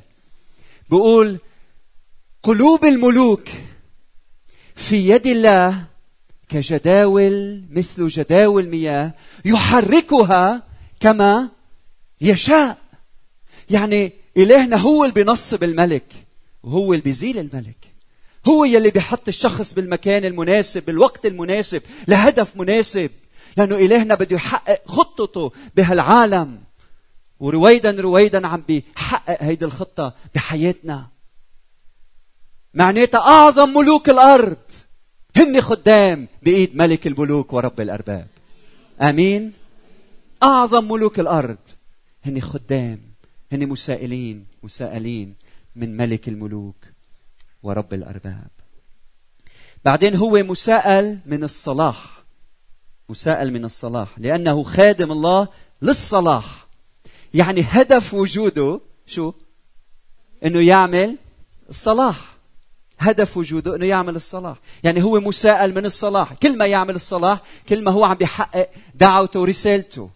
بيقول 0.90 1.38
قلوب 2.42 2.84
الملوك 2.84 3.48
في 4.74 5.08
يد 5.08 5.26
الله 5.26 5.84
كجداول 6.48 7.62
مثل 7.70 8.08
جداول 8.08 8.68
مياه 8.68 9.12
يحركها 9.44 10.62
كما 11.00 11.48
يشاء. 12.20 12.78
يعني 13.70 14.12
إلهنا 14.36 14.76
هو 14.76 15.04
اللي 15.04 15.14
بينصب 15.14 15.64
الملك 15.64 16.12
وهو 16.62 16.92
اللي 16.92 17.02
بيزيل 17.02 17.38
الملك. 17.38 17.92
هو 18.48 18.64
يلي 18.64 18.90
بيحط 18.90 19.28
الشخص 19.28 19.72
بالمكان 19.72 20.24
المناسب 20.24 20.84
بالوقت 20.84 21.26
المناسب 21.26 21.82
لهدف 22.08 22.56
مناسب. 22.56 23.10
لأنه 23.56 23.76
إلهنا 23.76 24.14
بده 24.14 24.36
يحقق 24.36 24.82
خطته 24.86 25.52
بهالعالم. 25.76 26.65
ورويدا 27.40 27.90
رويدا 27.90 28.46
عم 28.46 28.62
بيحقق 28.68 29.42
هيدي 29.42 29.64
الخطة 29.64 30.14
بحياتنا. 30.34 31.06
معناتها 32.74 33.20
أعظم 33.20 33.68
ملوك 33.68 34.10
الأرض. 34.10 34.56
هن 35.36 35.60
خدام 35.60 36.28
بإيد 36.42 36.76
ملك 36.76 37.06
الملوك 37.06 37.52
ورب 37.52 37.80
الأرباب. 37.80 38.26
آمين؟ 39.00 39.52
أعظم 40.42 40.88
ملوك 40.88 41.20
الأرض. 41.20 41.58
هن 42.26 42.40
خدام. 42.40 43.00
هن 43.52 43.66
مسائلين 43.68 44.46
مسائلين 44.62 45.34
من 45.76 45.96
ملك 45.96 46.28
الملوك 46.28 46.76
ورب 47.62 47.94
الأرباب. 47.94 48.50
بعدين 49.84 50.16
هو 50.16 50.42
مساءل 50.42 51.18
من 51.26 51.44
الصلاح. 51.44 52.24
مساءل 53.08 53.52
من 53.52 53.64
الصلاح. 53.64 54.18
لأنه 54.18 54.62
خادم 54.62 55.12
الله 55.12 55.48
للصلاح. 55.82 56.65
يعني 57.36 57.60
هدف 57.68 58.14
وجوده 58.14 58.80
شو؟ 59.06 59.32
إنه 60.44 60.60
يعمل 60.60 61.16
الصلاح. 61.68 62.36
هدف 62.98 63.36
وجوده 63.36 63.76
إنه 63.76 63.86
يعمل 63.86 64.16
الصلاح. 64.16 64.56
يعني 64.84 65.02
هو 65.02 65.20
مساءل 65.20 65.74
من 65.74 65.86
الصلاح. 65.86 66.32
كل 66.32 66.58
ما 66.58 66.66
يعمل 66.66 66.94
الصلاح 66.94 67.40
كل 67.68 67.84
ما 67.84 67.90
هو 67.90 68.04
عم 68.04 68.14
بيحقق 68.14 68.70
دعوته 68.94 69.40
ورسالته. 69.40 70.10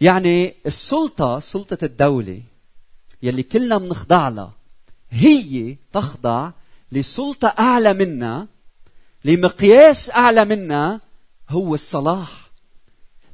يعني 0.00 0.54
السلطة 0.66 1.40
سلطة 1.40 1.84
الدولة 1.84 2.42
يلي 3.22 3.42
كلنا 3.42 3.78
بنخضع 3.78 4.28
لها 4.28 4.52
هي 5.10 5.76
تخضع 5.92 6.50
لسلطة 6.92 7.54
أعلى 7.58 7.92
منا 7.92 8.46
لمقياس 9.24 10.10
أعلى 10.10 10.44
منا 10.44 11.00
هو 11.50 11.74
الصلاح. 11.74 12.50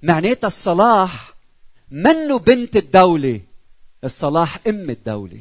معناتها 0.02 0.48
الصلاح 0.48 1.37
منه 1.90 2.38
بنت 2.38 2.76
الدولة؟ 2.76 3.40
الصلاح 4.04 4.60
أم 4.66 4.90
الدولة. 4.90 5.40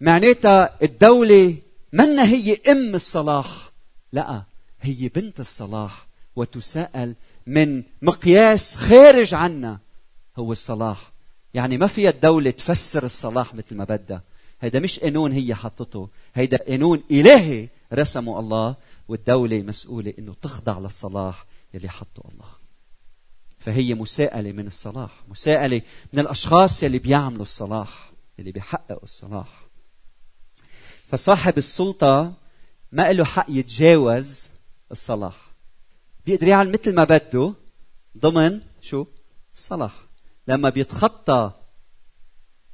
معناتها 0.00 0.76
الدولة 0.82 1.56
منا 1.92 2.24
هي 2.24 2.58
أم 2.68 2.94
الصلاح. 2.94 3.70
لا 4.12 4.42
هي 4.80 5.08
بنت 5.08 5.40
الصلاح 5.40 6.06
وتساءل 6.36 7.14
من 7.46 7.82
مقياس 8.02 8.76
خارج 8.76 9.34
عنا 9.34 9.78
هو 10.36 10.52
الصلاح. 10.52 11.12
يعني 11.54 11.78
ما 11.78 11.86
فيها 11.86 12.10
الدولة 12.10 12.50
تفسر 12.50 13.06
الصلاح 13.06 13.54
مثل 13.54 13.76
ما 13.76 13.84
بدها. 13.84 14.22
هيدا 14.60 14.78
مش 14.78 15.00
قانون 15.00 15.32
هي 15.32 15.54
حطته. 15.54 16.08
هيدا 16.34 16.58
قانون 16.68 17.02
إلهي 17.10 17.68
رسمه 17.92 18.40
الله 18.40 18.74
والدولة 19.08 19.62
مسؤولة 19.62 20.14
إنه 20.18 20.34
تخضع 20.42 20.78
للصلاح 20.78 21.46
اللي 21.74 21.88
حطه 21.88 22.22
الله. 22.32 22.55
فهي 23.66 23.94
مساءلة 23.94 24.52
من 24.52 24.66
الصلاح. 24.66 25.10
مساءلة 25.28 25.82
من 26.12 26.18
الأشخاص 26.18 26.82
اللي 26.82 26.98
بيعملوا 26.98 27.42
الصلاح 27.42 28.12
اللي 28.38 28.52
بيحققوا 28.52 29.02
الصلاح. 29.02 29.66
فصاحب 31.08 31.58
السلطة 31.58 32.32
ما 32.92 33.12
له 33.12 33.24
حق 33.24 33.46
يتجاوز 33.48 34.50
الصلاح. 34.90 35.50
بيقدر 36.26 36.48
يعمل 36.48 36.72
مثل 36.72 36.94
ما 36.94 37.04
بده 37.04 37.54
ضمن 38.18 38.60
شو؟ 38.80 39.06
الصلاح. 39.54 39.94
لما 40.48 40.68
بيتخطى 40.68 41.50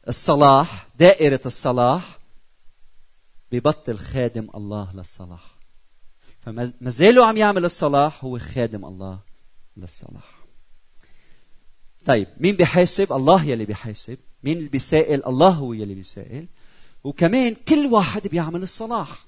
الصلاح 0.09 0.89
دائرة 0.99 1.41
الصلاح 1.47 2.19
ببطل 3.53 3.99
خادم 3.99 4.49
الله 4.55 4.93
للصلاح. 4.95 5.55
فما 6.41 6.73
زاله 6.83 7.27
عم 7.27 7.37
يعمل 7.37 7.65
الصلاح 7.65 8.25
هو 8.25 8.39
خادم 8.39 8.85
الله 8.85 9.21
للصلاح. 9.77 10.32
طيب 12.07 12.29
مين 12.41 12.57
بيحاسب؟ 12.57 13.13
الله 13.13 13.45
يلي 13.45 13.65
بيحاسب. 13.65 14.19
مين 14.45 14.59
اللي 14.59 14.69
بيسائل؟ 14.69 15.27
الله 15.27 15.49
هو 15.49 15.73
يلي 15.73 15.95
بيسائل. 15.95 16.47
وكمان 17.05 17.57
كل 17.69 17.87
واحد 17.87 18.29
بيعمل 18.29 18.63
الصلاح. 18.63 19.25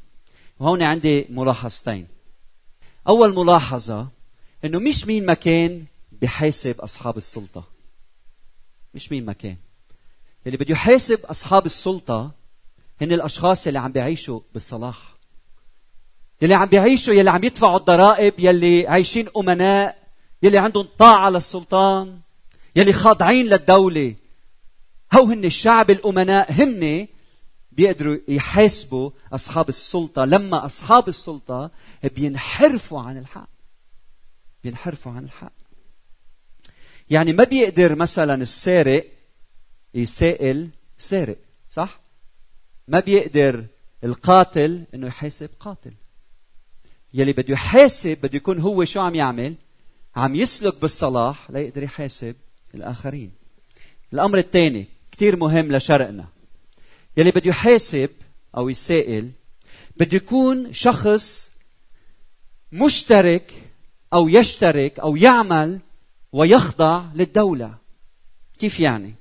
وهون 0.60 0.82
عندي 0.82 1.26
ملاحظتين. 1.30 2.06
أول 3.08 3.34
ملاحظة 3.34 4.08
إنه 4.64 4.78
مش 4.78 5.06
مين 5.06 5.26
ما 5.26 5.34
كان 5.34 5.84
بحاسب 6.12 6.80
أصحاب 6.80 7.16
السلطة. 7.16 7.64
مش 8.94 9.12
مين 9.12 9.24
ما 9.24 9.32
كان. 9.32 9.56
اللي 10.46 10.56
بده 10.56 10.72
يحاسب 10.72 11.18
أصحاب 11.24 11.66
السلطة 11.66 12.30
هن 13.00 13.12
الأشخاص 13.12 13.66
اللي 13.66 13.78
عم 13.78 13.92
بيعيشوا 13.92 14.40
بالصلاح 14.54 15.14
يلي 16.42 16.54
عم 16.54 16.66
بيعيشوا 16.68 17.14
يلي 17.14 17.30
عم 17.30 17.44
يدفعوا 17.44 17.76
الضرائب 17.76 18.34
يلي 18.38 18.86
عايشين 18.88 19.26
أمناء 19.36 19.98
يلي 20.42 20.58
عندهم 20.58 20.88
طاعة 20.98 21.30
للسلطان. 21.30 22.18
يلي 22.76 22.92
خاضعين 22.92 23.46
للدولة. 23.46 24.14
هو 25.14 25.24
هن 25.24 25.44
الشعب 25.44 25.90
الأمناء 25.90 26.52
هن 26.52 27.06
بيقدروا 27.72 28.16
يحاسبوا 28.28 29.10
أصحاب 29.32 29.68
السلطة. 29.68 30.24
لما 30.24 30.66
أصحاب 30.66 31.08
السلطة 31.08 31.70
بينحرفوا 32.04 33.00
عن 33.00 33.18
الحق. 33.18 33.48
بينحرفوا 34.64 35.12
عن 35.12 35.24
الحق. 35.24 35.52
يعني 37.10 37.32
ما 37.32 37.44
بيقدر 37.44 37.94
مثلا 37.94 38.42
السارق 38.42 39.06
يسائل 39.94 40.68
سارق 40.98 41.38
صح؟ 41.70 42.00
ما 42.88 43.00
بيقدر 43.00 43.64
القاتل 44.04 44.84
إنه 44.94 45.06
يحاسب 45.06 45.50
قاتل. 45.60 45.92
يلي 47.14 47.32
بده 47.32 47.52
يحاسب 47.52 48.18
بده 48.22 48.36
يكون 48.36 48.58
هو 48.58 48.84
شو 48.84 49.00
عم 49.00 49.14
يعمل؟ 49.14 49.54
عم 50.16 50.34
يسلك 50.34 50.80
بالصلاح 50.80 51.50
ليقدر 51.50 51.82
يحاسب 51.82 52.36
الآخرين. 52.74 53.32
الأمر 54.12 54.38
الثاني 54.38 54.86
كثير 55.12 55.36
مهم 55.36 55.72
لشرقنا 55.72 56.26
يلي 57.16 57.30
بده 57.30 57.50
يحاسب 57.50 58.10
أو 58.56 58.68
يسائل 58.68 59.30
بده 59.96 60.16
يكون 60.16 60.72
شخص 60.72 61.50
مشترك 62.72 63.52
أو 64.12 64.28
يشترك 64.28 65.00
أو 65.00 65.16
يعمل 65.16 65.80
ويخضع 66.32 67.04
للدولة. 67.14 67.74
كيف 68.58 68.80
يعني؟ 68.80 69.14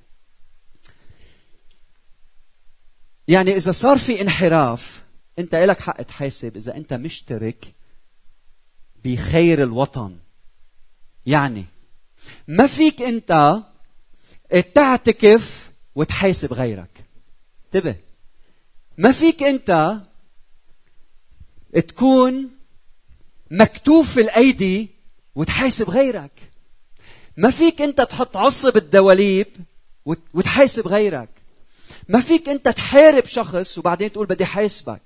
يعني 3.28 3.56
إذا 3.56 3.72
صار 3.72 3.98
في 3.98 4.22
انحراف 4.22 5.04
أنت 5.40 5.56
لك 5.56 5.80
حق 5.80 6.02
تحاسب 6.02 6.58
إذا 6.58 6.78
أنت 6.78 6.94
مشترك 6.94 7.74
بخير 9.06 9.64
الوطن. 9.64 10.18
يعني 11.26 11.66
ما 12.48 12.68
فيك 12.68 13.02
انت 13.02 13.62
تعتكف 14.74 15.72
وتحاسب 15.96 16.54
غيرك. 16.54 17.06
انتبه. 17.66 17.96
ما 18.98 19.12
فيك 19.12 19.44
انت 19.44 20.02
تكون 21.88 22.50
مكتوف 23.52 24.20
الأيدي 24.20 24.90
وتحاسب 25.36 25.90
غيرك. 25.90 26.52
ما 27.38 27.52
فيك 27.52 27.82
انت 27.82 28.02
تحط 28.02 28.38
عصب 28.38 28.78
الدواليب 28.78 29.48
وتحاسب 30.34 30.88
غيرك. 30.88 31.30
ما 32.10 32.20
فيك 32.20 32.50
انت 32.50 32.70
تحارب 32.70 33.26
شخص 33.26 33.78
وبعدين 33.78 34.12
تقول 34.12 34.26
بدي 34.28 34.46
حاسبك 34.46 35.02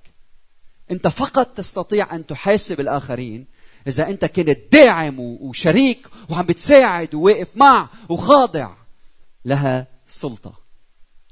انت 0.90 1.08
فقط 1.08 1.46
تستطيع 1.46 2.14
أن 2.14 2.26
تحاسب 2.26 2.80
الآخرين 2.80 3.46
إذا 3.88 4.08
أنت 4.08 4.24
كنت 4.24 4.58
داعم 4.72 5.20
وشريك 5.20 6.08
وعم 6.30 6.46
بتساعد 6.46 7.14
وواقف 7.14 7.56
مع 7.56 7.88
وخاضع 8.08 8.74
لها 9.44 9.86
سلطة. 10.08 10.52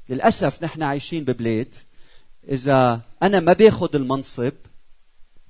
للأسف 0.09 0.63
نحن 0.63 0.83
عايشين 0.83 1.23
ببلاد 1.23 1.75
إذا 2.49 3.01
أنا 3.23 3.39
ما 3.39 3.53
باخذ 3.53 3.95
المنصب 3.95 4.53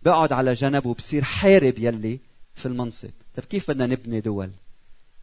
بقعد 0.04 0.34
على 0.34 0.54
جنب 0.54 0.86
وبصير 0.86 1.24
حارب 1.24 1.74
يلي 1.78 2.20
في 2.56 2.66
المنصب. 2.66 3.10
طيب 3.36 3.46
كيف 3.46 3.72
بدنا 3.72 3.86
نبني 3.86 4.20
دول؟ 4.20 4.52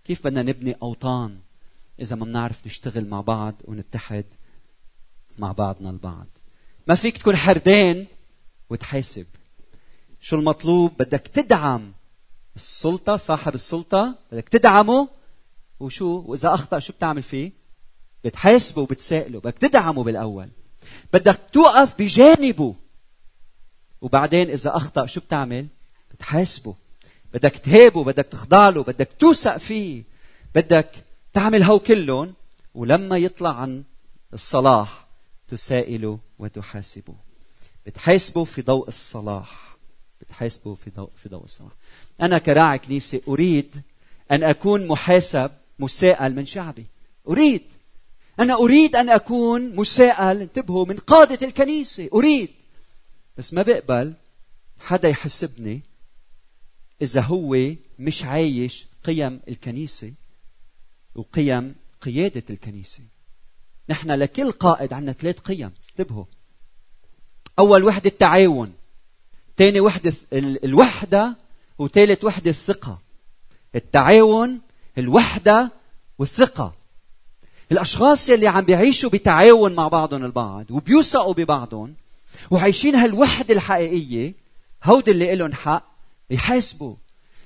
كيف 0.05 0.25
بدنا 0.25 0.43
نبني 0.43 0.77
أوطان؟ 0.83 1.39
إذا 2.01 2.17
ما 2.17 2.25
بنعرف 2.25 2.67
نشتغل 2.67 3.09
مع 3.09 3.21
بعض 3.21 3.55
ونتحد 3.65 4.25
مع 5.39 5.53
بعضنا 5.53 5.91
البعض. 5.91 6.27
ما 6.87 6.95
فيك 6.95 7.19
تكون 7.19 7.37
حردان 7.37 8.07
وتحاسب. 8.71 9.27
شو 10.25 10.37
المطلوب؟ 10.37 10.93
بدك 10.99 11.21
تدعم 11.21 11.93
السلطة 12.57 13.17
صاحب 13.17 13.55
السلطة 13.55 14.15
بدك 14.33 14.49
تدعمه. 14.49 15.09
وشو؟ 15.81 16.25
وإذا 16.27 16.55
أخطأ 16.55 16.79
شو 16.79 16.93
بتعمل 16.93 17.23
فيه؟ 17.23 17.53
بتحاسبه 18.25 18.83
وبتسائله 18.83 19.41
بدك 19.41 19.59
تدعمه 19.59 20.05
بالأول. 20.05 20.49
بدك 21.13 21.41
توقف 21.53 21.95
بجانبه. 21.99 22.75
وبعدين 24.01 24.51
إذا 24.51 24.77
أخطأ 24.77 25.07
شو 25.07 25.21
بتعمل؟ 25.21 25.67
بتحاسبه. 26.11 26.75
بدك 27.35 27.57
تهابه 27.57 28.05
بدك 28.05 28.27
تخضع 28.27 28.69
له 28.69 28.83
بدك 28.83 29.09
توثق 29.19 29.57
فيه. 29.57 30.05
بدك 30.55 30.91
تعمل 31.33 31.63
هو 31.63 31.79
كلهم. 31.79 32.35
ولما 32.75 33.17
يطلع 33.17 33.57
عن 33.57 33.85
الصلاح 34.33 35.07
تسائله 35.49 36.19
وتحاسبه. 36.39 37.15
بتحاسبه 37.87 38.45
في 38.45 38.63
ضوء 38.63 38.89
الصلاح. 38.89 39.64
بتحاسبه 40.25 40.75
في 40.75 40.91
ضوء 40.91 41.11
في 41.17 41.29
ضوء 41.29 41.45
الصلاح 41.45 41.73
أنا 42.21 42.39
كراعي 42.39 42.79
كنيسة 42.79 43.21
أريد 43.29 43.83
أن 44.31 44.43
أكون 44.43 44.87
محاسب 44.87 45.51
مساءل 45.79 46.35
من 46.35 46.47
شعبي. 46.47 46.87
أريد. 47.29 47.63
أنا 48.41 48.55
أريد 48.55 48.97
أن 48.97 49.11
أكون 49.11 49.77
مساءل 49.77 50.41
انتبهوا 50.41 50.87
من 50.87 50.97
قادة 50.97 51.47
الكنيسة. 51.47 52.09
أريد. 52.15 52.49
بس 53.39 53.55
ما 53.55 53.63
بقبل 53.63 54.15
حدا 54.81 55.09
يحسبني 55.09 55.81
إذا 57.03 57.21
هو 57.21 57.71
مش 57.99 58.25
عايش 58.25 58.87
قيم 59.05 59.41
الكنيسة 59.49 60.13
وقيم 61.15 61.75
قيادة 62.01 62.45
الكنيسة. 62.51 63.03
نحن 63.89 64.11
لكل 64.11 64.53
قائد 64.53 64.93
عندنا 64.93 65.13
ثلاث 65.13 65.39
قيم. 65.39 65.73
انتبهوا. 65.91 66.25
أول 67.59 67.85
وحدة 67.85 68.11
التعاون 68.11 68.75
ثاني 69.57 69.81
وحدة 69.81 70.13
الوحدة 70.33 71.37
وثالث 71.79 72.25
وحدة 72.25 72.51
الثقه 72.51 72.99
التعاون 73.75 74.61
الوحدة 74.99 75.73
والثقة. 76.19 76.75
الأشخاص 77.73 78.31
اللي 78.31 78.49
عم 78.49 78.65
بيعيشوا 78.65 79.11
بتعاون 79.11 79.75
مع 79.75 79.89
بعضهم 79.89 80.25
البعض 80.25 80.71
وبيوثقوا 80.71 81.35
ببعضهم 81.35 81.95
وعايشين 82.51 82.95
هالوحدة 82.95 83.55
الحقيقية 83.55 84.35
هودي 84.85 85.11
اللي 85.11 85.35
لهم 85.35 85.53
حق 85.53 85.85
يحاسبوا. 86.31 86.97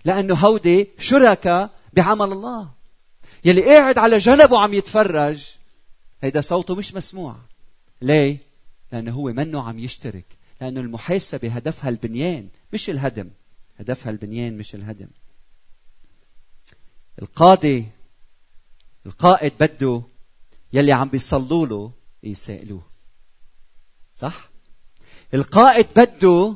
لأنه 0.05 0.35
هودي 0.35 0.88
شركاء 0.99 1.71
بعمل 1.92 2.33
الله. 2.33 2.68
يلي 3.44 3.62
قاعد 3.62 3.99
على 3.99 4.18
جنبه 4.18 4.55
وعم 4.55 4.75
يتفرج 4.75 5.47
هيدا 6.23 6.40
صوته 6.40 6.75
مش 6.75 6.94
مسموع. 6.94 7.37
ليه؟ 8.03 8.40
لأنه 8.92 9.12
هو 9.12 9.25
منه 9.25 9.62
عم 9.62 9.79
يشترك. 9.79 10.38
لأنه 10.61 10.81
المحاسبه 10.81 11.49
هدفها 11.49 11.90
البنيان 11.90 12.49
مش 12.73 12.90
الهدم. 12.90 13.31
هدفها 13.77 14.11
البنيان 14.11 14.59
مش 14.59 14.75
الهدم. 14.75 15.09
القاضي 17.23 17.87
القائد 19.07 19.53
بده 19.61 20.03
يلي 20.73 20.92
عم 20.92 21.09
بيصلوا 21.09 21.66
له 21.66 21.92
يسائلوه 22.23 22.83
صح؟ 24.14 24.51
القائد 25.35 25.87
بده 25.97 26.55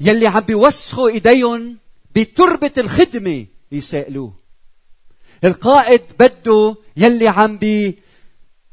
يلي 0.00 0.26
عم 0.26 0.40
بيوسخوا 0.40 1.08
إيديهم 1.08 1.78
بتربة 2.16 2.72
الخدمة 2.78 3.46
يسائلوه 3.72 4.34
القائد 5.44 6.02
بده 6.20 6.76
يلي 6.96 7.28
عم 7.28 7.58
بي 7.58 7.98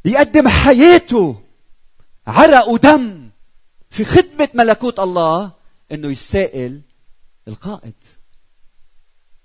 يقدم 0.05 0.47
حياته 0.47 1.41
عرق 2.27 2.67
ودم. 2.67 3.26
في 3.97 4.05
خدمة 4.05 4.49
ملكوت 4.53 4.99
الله 4.99 5.51
إنه 5.91 6.11
يسائل 6.11 6.81
القائد. 7.47 7.93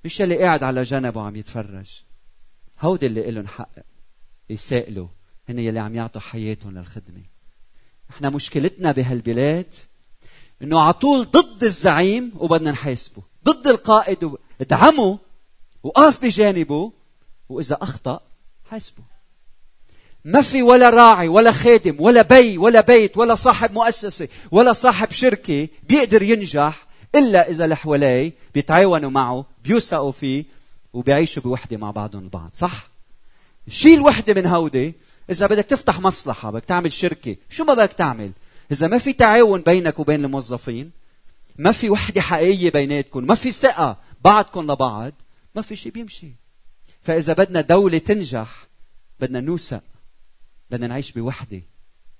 مش 0.04 0.20
يلي 0.20 0.38
قاعد 0.42 0.62
على 0.62 0.82
جنبه 0.82 1.20
وعم 1.20 1.36
يتفرج. 1.36 2.02
هودي 2.80 3.06
اللي 3.06 3.30
لهم 3.30 3.46
حق 3.46 3.70
يسائلوا. 4.50 5.08
هن 5.48 5.58
يلي 5.58 5.78
عم 5.78 5.94
يعطوا 5.94 6.20
حياتهم 6.20 6.78
للخدمة. 6.78 7.22
إحنا 8.10 8.30
مشكلتنا 8.30 8.92
بهالبلاد 8.92 9.74
إنه 10.62 10.80
على 10.80 10.92
طول 10.92 11.30
ضد 11.30 11.64
الزعيم 11.64 12.32
وبدنا 12.36 12.70
نحاسبه. 12.70 13.22
ضد 13.44 13.66
القائد. 13.66 14.36
ادعمه 14.60 15.18
وقف 15.82 16.24
بجانبه 16.24 16.92
وإذا 17.48 17.78
أخطأ 17.82 18.20
حاسبه. 18.70 19.11
ما 20.24 20.42
في 20.42 20.62
ولا 20.62 20.90
راعي 20.90 21.28
ولا 21.28 21.52
خادم 21.52 21.96
ولا 21.98 22.22
بي 22.22 22.58
ولا 22.58 22.80
بيت 22.80 23.16
ولا 23.16 23.34
صاحب 23.34 23.72
مؤسسة 23.72 24.28
ولا 24.50 24.72
صاحب 24.72 25.10
شركة 25.10 25.68
بيقدر 25.88 26.22
ينجح 26.22 26.86
إلا 27.14 27.50
إذا 27.50 27.64
اللي 27.64 27.76
حواليه 27.76 28.32
بيتعاونوا 28.54 29.10
معه 29.10 29.46
بيوثقوا 29.64 30.12
فيه 30.12 30.44
وبيعيشوا 30.92 31.42
بوحدة 31.42 31.76
مع 31.76 31.90
بعضهم 31.90 32.22
البعض 32.22 32.50
صح؟ 32.54 32.90
شيل 33.68 34.00
وحدة 34.00 34.34
من 34.34 34.46
هودي 34.46 34.94
إذا 35.30 35.46
بدك 35.46 35.64
تفتح 35.64 36.00
مصلحة 36.00 36.50
بدك 36.50 36.64
تعمل 36.64 36.92
شركة 36.92 37.36
شو 37.50 37.64
ما 37.64 37.74
بدك 37.74 37.92
تعمل 37.92 38.32
إذا 38.72 38.88
ما 38.88 38.98
في 38.98 39.12
تعاون 39.12 39.60
بينك 39.60 39.98
وبين 39.98 40.24
الموظفين 40.24 40.90
ما 41.56 41.72
في 41.72 41.90
وحدة 41.90 42.20
حقيقية 42.20 42.70
بيناتكم 42.70 43.24
ما 43.24 43.34
في 43.34 43.52
ثقة 43.52 43.96
بعضكم 44.24 44.72
لبعض 44.72 45.12
ما 45.54 45.62
في 45.62 45.76
شيء 45.76 45.92
بيمشي 45.92 46.32
فإذا 47.02 47.32
بدنا 47.32 47.60
دولة 47.60 47.98
تنجح 47.98 48.66
بدنا 49.20 49.40
نوثق 49.40 49.82
بدنا 50.72 50.86
نعيش 50.86 51.12
بوحدة. 51.12 51.62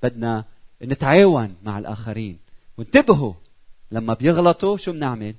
بدنا 0.02 0.44
نتعاون 0.82 1.54
مع 1.62 1.78
الآخرين. 1.78 2.38
وانتبهوا 2.78 3.34
لما 3.90 4.14
بيغلطوا 4.14 4.76
شو 4.76 4.92
بنعمل؟ 4.92 5.34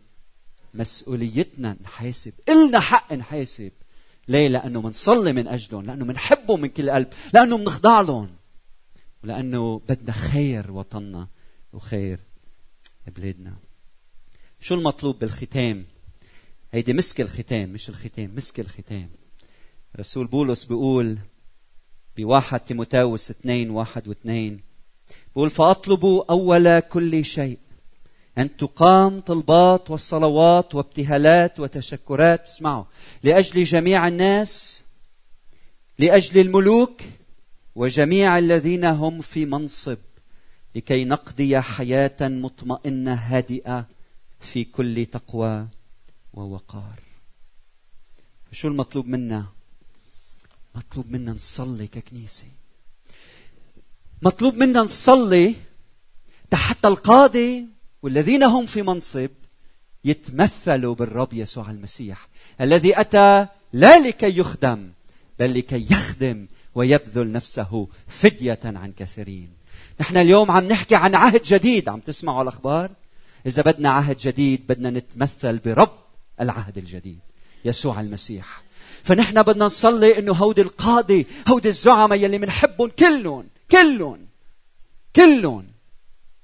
مسؤوليتنا 0.73 1.77
نحاسب. 1.83 2.33
إلنا 2.49 2.79
حق 2.79 3.13
نحاسب. 3.13 3.71
ليه؟ 4.27 4.47
لأنه 4.47 4.81
منصلي 4.81 5.33
من 5.33 5.47
أجلهم 5.47 5.85
لأنه 5.85 6.05
منحبهم 6.05 6.61
من 6.61 6.67
كل 6.69 6.89
قلب 6.89 7.07
لأنه 7.33 7.57
منخضع 7.57 8.01
لهم. 8.01 8.29
ولأنه 9.23 9.81
بدنا 9.89 10.11
خير 10.11 10.71
وطننا 10.71 11.27
وخير 11.73 12.19
بلادنا 13.07 13.53
شو 14.59 14.75
المطلوب 14.75 15.19
بالختام؟ 15.19 15.85
هيدي 16.71 16.93
مسك 16.93 17.21
الختام 17.21 17.69
مش 17.69 17.89
الختام 17.89 18.35
مسك 18.35 18.59
الختام. 18.59 19.09
رسول 19.99 20.27
بولس 20.27 20.65
بيقول 20.65 21.17
بواحد 22.17 22.59
تيموتاوس 22.59 23.31
اثنين 23.31 23.69
واحد 23.69 24.07
واثنين. 24.07 24.61
بيقول 25.35 25.49
فاطلبوا 25.49 26.23
أول 26.29 26.79
كل 26.79 27.25
شيء 27.25 27.57
أن 28.37 28.57
تقام 28.57 29.19
طلبات 29.19 29.91
والصلوات 29.91 30.75
وابتهالات 30.75 31.59
وتشكرات. 31.59 32.47
اسمعوا. 32.47 32.83
لأجل 33.23 33.63
جميع 33.63 34.07
الناس 34.07 34.83
لأجل 35.99 36.41
الملوك 36.41 37.01
وجميع 37.75 38.37
الذين 38.37 38.85
هم 38.85 39.21
في 39.21 39.45
منصب 39.45 39.97
لكي 40.75 41.05
نقضي 41.05 41.61
حياة 41.61 42.17
مطمئنة 42.21 43.13
هادئة 43.13 43.85
في 44.39 44.63
كل 44.63 45.05
تقوى 45.05 45.67
ووقار. 46.33 46.99
شو 48.51 48.67
المطلوب 48.67 49.07
منا؟ 49.07 49.45
مطلوب 50.75 51.11
منا 51.11 51.31
نصلي 51.31 51.87
ككنيسة. 51.87 52.47
مطلوب 54.21 54.55
منا 54.55 54.79
نصلي 54.79 55.55
حتى 56.53 56.87
القادة 56.87 57.63
والذين 58.01 58.43
هم 58.43 58.65
في 58.65 58.81
منصب 58.81 59.29
يتمثلوا 60.05 60.95
بالرب 60.95 61.33
يسوع 61.33 61.69
المسيح 61.69 62.27
الذي 62.61 62.99
أتى 62.99 63.47
لا 63.73 63.99
لكي 63.99 64.37
يخدم 64.37 64.91
بل 65.39 65.57
لكي 65.57 65.87
يخدم 65.91 66.47
ويبذل 66.75 67.31
نفسه 67.31 67.87
فدية 68.07 68.59
عن 68.65 68.93
كثيرين. 68.97 69.49
نحن 69.99 70.17
اليوم 70.17 70.51
عم 70.51 70.67
نحكي 70.67 70.95
عن 70.95 71.15
عهد 71.15 71.41
جديد. 71.41 71.89
عم 71.89 71.99
تسمعوا 71.99 72.43
الأخبار؟ 72.43 72.91
إذا 73.45 73.61
بدنا 73.61 73.89
عهد 73.89 74.17
جديد 74.17 74.67
بدنا 74.67 74.89
نتمثل 74.89 75.57
برب 75.57 75.97
العهد 76.41 76.77
الجديد 76.77 77.19
يسوع 77.65 78.01
المسيح. 78.01 78.63
فنحن 79.03 79.41
بدنا 79.41 79.65
نصلي 79.65 80.19
إنه 80.19 80.31
هودي 80.31 80.61
القاضي 80.61 81.27
هودي 81.47 81.69
الزعماء 81.69 82.19
يلي 82.19 82.37
منحبهم 82.37 82.89
كلهم 82.89 83.47
كلهم 83.71 84.27
كلهم 85.15 85.67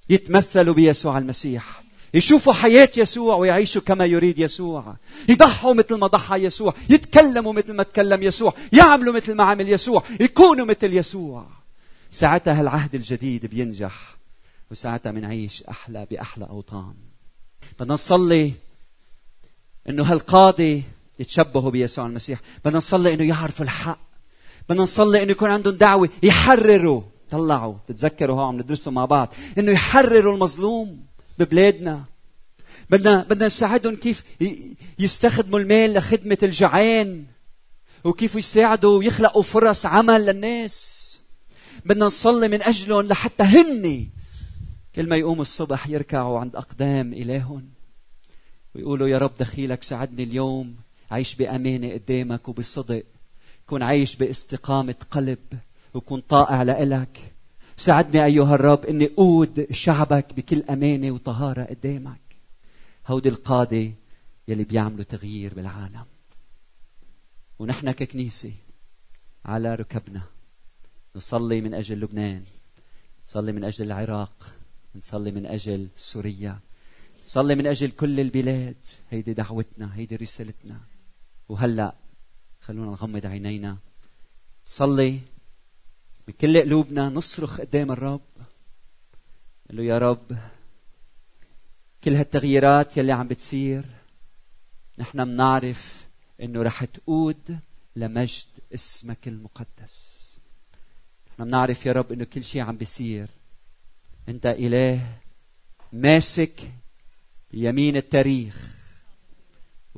يتمثلوا 0.09 0.73
بيسوع 0.73 1.17
المسيح 1.17 1.83
يشوفوا 2.13 2.53
حياة 2.53 2.89
يسوع 2.97 3.35
ويعيشوا 3.35 3.81
كما 3.81 4.05
يريد 4.05 4.39
يسوع 4.39 4.95
يضحوا 5.29 5.73
مثل 5.73 5.95
ما 5.95 6.07
ضحى 6.07 6.43
يسوع 6.43 6.73
يتكلموا 6.89 7.53
مثل 7.53 7.73
ما 7.73 7.83
تكلم 7.83 8.23
يسوع 8.23 8.53
يعملوا 8.73 9.13
مثل 9.13 9.33
ما 9.33 9.43
عمل 9.43 9.69
يسوع 9.69 10.03
يكونوا 10.19 10.65
مثل 10.65 10.93
يسوع. 10.93 11.45
ساعتها 12.11 12.61
العهد 12.61 12.95
الجديد 12.95 13.45
بينجح 13.45 14.15
وساعتها 14.71 15.11
بنعيش 15.11 15.63
أحلى 15.63 16.07
بأحلى 16.11 16.45
أوطان. 16.45 16.93
بدنا 17.79 17.93
نصلي 17.93 18.53
إنه 19.89 20.03
هالقاضي 20.03 20.83
يتشبهوا 21.19 21.71
بيسوع 21.71 22.05
المسيح. 22.05 22.39
بدنا 22.65 22.77
نصلي 22.77 23.13
إنه 23.13 23.23
يعرفوا 23.23 23.65
الحق. 23.65 23.99
بدنا 24.69 24.83
نصلي 24.83 25.23
إنه 25.23 25.31
يكون 25.31 25.51
عندهم 25.51 25.75
دعوة 25.75 26.09
يحرروا. 26.23 27.01
طلعوا. 27.29 27.75
تتذكروا 27.87 28.35
هو 28.35 28.45
عم 28.45 28.59
ندرسوا 28.59 28.91
مع 28.91 29.05
بعض. 29.05 29.33
إنه 29.57 29.71
يحرروا 29.71 30.33
المظلوم 30.33 31.05
ببلادنا. 31.39 32.03
بدنا 32.89 33.25
بدنا 33.29 33.45
نساعدهم 33.45 33.95
كيف 33.95 34.23
يستخدموا 34.99 35.59
المال 35.59 35.93
لخدمة 35.93 36.37
الجعان. 36.43 37.25
وكيف 38.03 38.35
يساعدوا 38.35 38.97
ويخلقوا 38.97 39.43
فرص 39.43 39.85
عمل 39.85 40.25
للناس. 40.25 41.05
بدنا 41.85 42.05
نصلي 42.05 42.47
من 42.47 42.61
أجلهم 42.61 43.05
لحتى 43.05 43.43
هن 43.43 44.07
كل 44.95 45.09
ما 45.09 45.15
يقوموا 45.15 45.41
الصبح 45.41 45.87
يركعوا 45.87 46.39
عند 46.39 46.55
أقدام 46.55 47.13
إلههم. 47.13 47.69
ويقولوا 48.75 49.07
يا 49.07 49.17
رب 49.17 49.31
دخيلك 49.39 49.83
ساعدني 49.83 50.23
اليوم. 50.23 50.75
عيش 51.11 51.35
بأمانة 51.35 51.93
قدامك 51.93 52.47
وبصدق. 52.47 53.03
كون 53.67 53.83
عايش 53.83 54.15
باستقامة 54.15 54.95
قلب 55.11 55.39
وكون 55.93 56.19
طائع 56.19 56.63
لإلك. 56.63 57.33
ساعدني 57.77 58.25
أيها 58.25 58.55
الرب 58.55 58.85
أني 58.85 59.11
أود 59.17 59.67
شعبك 59.71 60.33
بكل 60.33 60.63
أمانة 60.69 61.11
وطهارة 61.11 61.63
قدامك. 61.63 62.21
هودي 63.07 63.29
القادة 63.29 63.91
يلي 64.47 64.63
بيعملوا 64.63 65.03
تغيير 65.03 65.53
بالعالم. 65.53 66.05
ونحن 67.59 67.91
ككنيسة 67.91 68.53
على 69.45 69.75
ركبنا. 69.75 70.21
نصلي 71.15 71.61
من 71.61 71.73
أجل 71.73 71.99
لبنان. 71.99 72.43
نصلي 73.25 73.51
من 73.51 73.63
أجل 73.63 73.85
العراق. 73.85 74.53
نصلي 74.95 75.31
من 75.31 75.45
أجل 75.45 75.87
سوريا. 75.97 76.59
صلي 77.23 77.55
من 77.55 77.67
أجل 77.67 77.89
كل 77.89 78.19
البلاد. 78.19 78.85
هيدي 79.09 79.33
دعوتنا. 79.33 79.95
هيدي 79.95 80.15
رسالتنا. 80.15 80.79
وهلأ 81.49 81.95
خلونا 82.61 82.91
نغمض 82.91 83.25
عينينا. 83.25 83.77
صلي 84.65 85.19
من 86.27 86.33
كل 86.41 86.61
قلوبنا 86.61 87.09
نصرخ 87.09 87.61
قدام 87.61 87.91
الرب. 87.91 88.21
قال 89.67 89.77
له 89.77 89.83
يا 89.83 89.97
رب 89.97 90.37
كل 92.03 92.15
هالتغييرات 92.15 92.97
يلي 92.97 93.11
عم 93.11 93.27
بتصير 93.27 93.85
نحن 94.97 95.25
بنعرف 95.25 96.07
إنه 96.41 96.61
رح 96.61 96.85
تقود 96.85 97.59
لمجد 97.95 98.47
اسمك 98.73 99.27
المقدس. 99.27 100.19
نحن 101.29 101.43
بنعرف 101.43 101.85
يا 101.85 101.91
رب 101.91 102.11
إنه 102.11 102.23
كل 102.23 102.43
شيء 102.43 102.61
عم 102.61 102.77
بيصير. 102.77 103.27
أنت 104.29 104.45
إله 104.45 105.17
ماسك 105.93 106.71
يمين 107.53 107.95
التاريخ. 107.97 108.78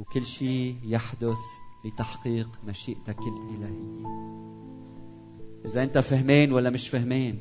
وكل 0.02 0.26
شيء 0.26 0.76
يحدث 0.84 1.40
لتحقيق 1.86 2.50
مشيئتك 2.68 3.20
الإلهية. 3.20 4.32
إذا 5.66 5.84
أنت 5.84 5.98
فهمان 5.98 6.54
ولا 6.54 6.70
مش 6.70 6.90
فهمان 6.90 7.38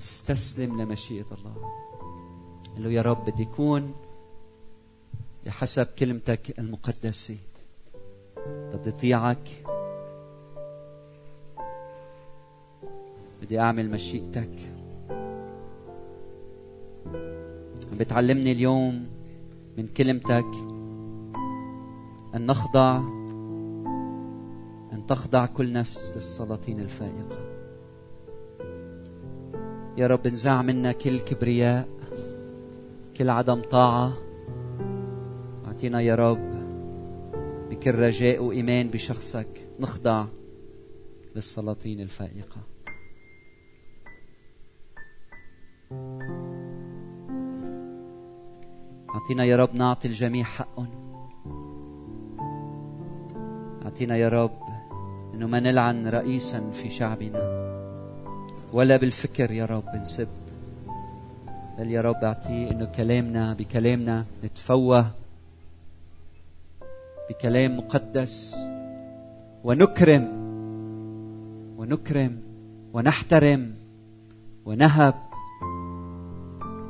استسلم 0.00 0.80
لمشيئة 0.80 1.26
الله. 1.38 1.54
قال 2.74 2.82
له 2.82 2.90
يا 2.90 3.02
رب 3.02 3.30
بدي 3.30 3.42
يكون 3.42 3.94
بحسب 5.46 5.86
كلمتك 5.98 6.58
المقدسة. 6.58 7.36
بدي 8.46 8.88
أطيعك. 8.88 9.48
بدي 13.42 13.60
أعمل 13.60 13.90
مشيئتك. 13.90 14.72
بتعلمني 17.92 18.52
اليوم 18.52 19.08
من 19.78 19.86
كلمتك 19.86 20.79
أن 22.34 22.46
نخضع 22.46 22.96
أن 24.92 25.06
تخضع 25.08 25.46
كل 25.46 25.72
نفس 25.72 26.12
للسلاطين 26.16 26.80
الفائقة. 26.80 27.38
يا 29.96 30.06
رب 30.06 30.26
انزع 30.26 30.62
منا 30.62 30.92
كل 30.92 31.20
كبرياء 31.20 31.88
كل 33.16 33.30
عدم 33.30 33.60
طاعة. 33.62 34.12
أعطينا 35.66 36.00
يا 36.00 36.14
رب 36.14 36.50
بكل 37.70 37.94
رجاء 37.94 38.44
وإيمان 38.44 38.88
بشخصك 38.88 39.68
نخضع 39.80 40.26
للسلاطين 41.36 42.00
الفائقة. 42.00 42.60
أعطينا 49.14 49.44
يا 49.44 49.56
رب 49.56 49.74
نعطي 49.74 50.08
الجميع 50.08 50.44
حقهم. 50.44 50.99
أعطينا 53.90 54.16
يا 54.16 54.28
رب 54.28 54.58
إنه 55.34 55.46
ما 55.46 55.60
نلعن 55.60 56.08
رئيسا 56.08 56.70
في 56.70 56.90
شعبنا 56.90 57.42
ولا 58.72 58.96
بالفكر 58.96 59.50
يا 59.50 59.64
رب 59.64 59.84
نسب. 59.94 60.28
بل 61.78 61.90
يا 61.90 62.00
رب 62.00 62.24
أعطيه 62.24 62.70
إنه 62.70 62.84
كلامنا 62.84 63.54
بكلامنا 63.54 64.24
نتفوه 64.44 65.10
بكلام 67.30 67.76
مقدس 67.76 68.56
ونكرم 69.64 70.24
ونكرم 71.78 72.42
ونحترم 72.92 73.74
ونهب 74.64 75.14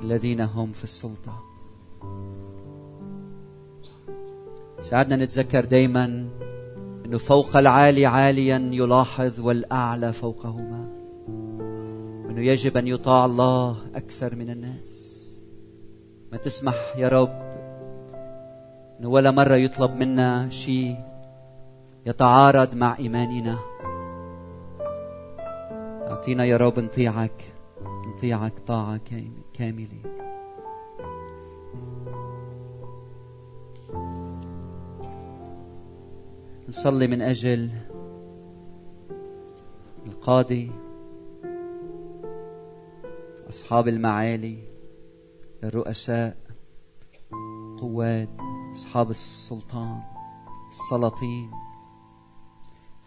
الذين 0.03 0.41
هم 0.41 0.73
في 0.73 0.85
السلطة. 0.85 1.45
ساعدنا 4.81 5.25
نتذكر 5.25 5.65
دايما 5.65 6.29
انه 7.11 7.19
فوق 7.19 7.57
العالي 7.57 8.07
عاليا 8.07 8.71
يلاحظ 8.73 9.41
والأعلى 9.41 10.13
فوقهما. 10.13 10.89
انه 12.31 12.41
يجب 12.41 12.77
أن 12.77 12.87
يطاع 12.87 13.25
الله 13.25 13.77
أكثر 13.95 14.37
من 14.37 14.51
الناس. 14.51 15.11
ما 16.33 16.39
تسمح 16.39 16.75
يا 16.97 17.09
رب 17.09 17.43
انه 19.01 19.09
ولا 19.09 19.31
مرة 19.31 19.55
يطلب 19.55 19.91
منا 19.91 20.51
شيء 20.51 20.97
يتعارض 22.07 22.75
مع 22.75 22.99
إيماننا. 22.99 23.59
أعطينا 26.09 26.45
يا 26.45 26.57
رب 26.57 26.79
نطيعك 26.81 27.55
نطيعك 28.17 28.59
طاعة 28.67 29.01
كاملة. 29.55 30.30
نصلي 36.71 37.07
من 37.07 37.23
أجل 37.23 37.71
القاضي 40.07 40.73
أصحاب 43.49 43.89
المعالي 43.89 44.59
الرؤساء 45.65 46.37
قوات 47.81 48.29
أصحاب 48.73 49.11
السلطان 49.11 50.01
السلاطين 50.71 51.51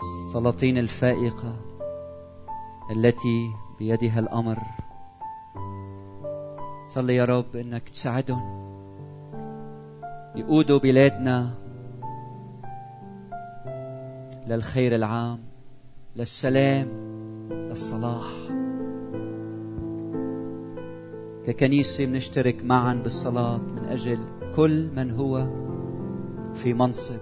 السلاطين 0.01 0.77
الفائقة 0.77 1.55
التي 2.91 3.49
بيدها 3.79 4.19
الأمر. 4.19 4.59
صلي 6.85 7.15
يا 7.15 7.25
رب 7.25 7.55
إنك 7.55 7.89
تساعدهم. 7.89 8.63
يقودوا 10.35 10.79
بلادنا 10.79 11.62
للخير 14.47 14.95
العام 14.95 15.39
للسلام 16.15 16.87
للصلاح. 17.51 18.31
ككنيسة 21.45 22.05
بنشترك 22.05 22.63
معا 22.63 22.93
بالصلاة 22.93 23.57
من 23.57 23.85
أجل 23.85 24.19
كل 24.55 24.89
من 24.95 25.11
هو 25.11 25.47
في 26.55 26.73
منصب. 26.73 27.19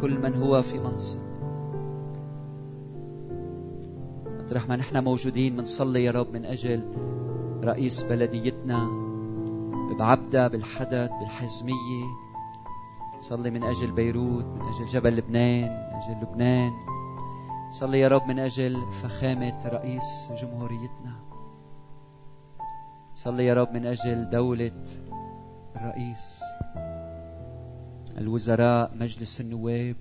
كل 0.00 0.18
من 0.18 0.34
هو 0.34 0.62
في 0.62 0.78
منصب. 0.78 1.18
مطرح 4.26 4.68
ما 4.68 4.76
نحن 4.76 5.04
موجودين 5.04 5.56
بنصلي 5.56 6.04
يا 6.04 6.10
رب 6.10 6.32
من 6.32 6.44
أجل 6.44 6.82
رئيس 7.64 8.02
بلديتنا 8.02 8.88
بعبدة 9.98 10.48
بالحدث 10.48 11.10
بالحزمية. 11.20 12.23
صلي 13.28 13.50
من 13.50 13.62
أجل 13.62 13.90
بيروت 13.90 14.44
من 14.44 14.60
أجل 14.60 14.86
جبل 14.86 15.16
لبنان 15.16 15.70
من 15.70 15.96
أجل 15.96 16.22
لبنان. 16.22 16.72
صلي 17.70 18.00
يا 18.00 18.08
رب 18.08 18.28
من 18.28 18.38
أجل 18.38 18.76
فخامة 19.02 19.68
رئيس 19.68 20.32
جمهوريتنا. 20.42 21.14
صلي 23.12 23.46
يا 23.46 23.54
رب 23.54 23.72
من 23.72 23.86
أجل 23.86 24.30
دولة 24.30 24.82
الرئيس 25.76 26.40
الوزراء 28.18 28.92
مجلس 29.00 29.40
النواب. 29.40 29.96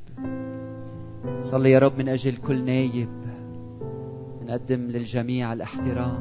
صلي 1.39 1.71
يا 1.71 1.79
رب 1.79 1.97
من 1.97 2.09
أجل 2.09 2.37
كل 2.37 2.65
نايب 2.65 3.09
نقدم 4.41 4.81
للجميع 4.81 5.53
الاحترام 5.53 6.19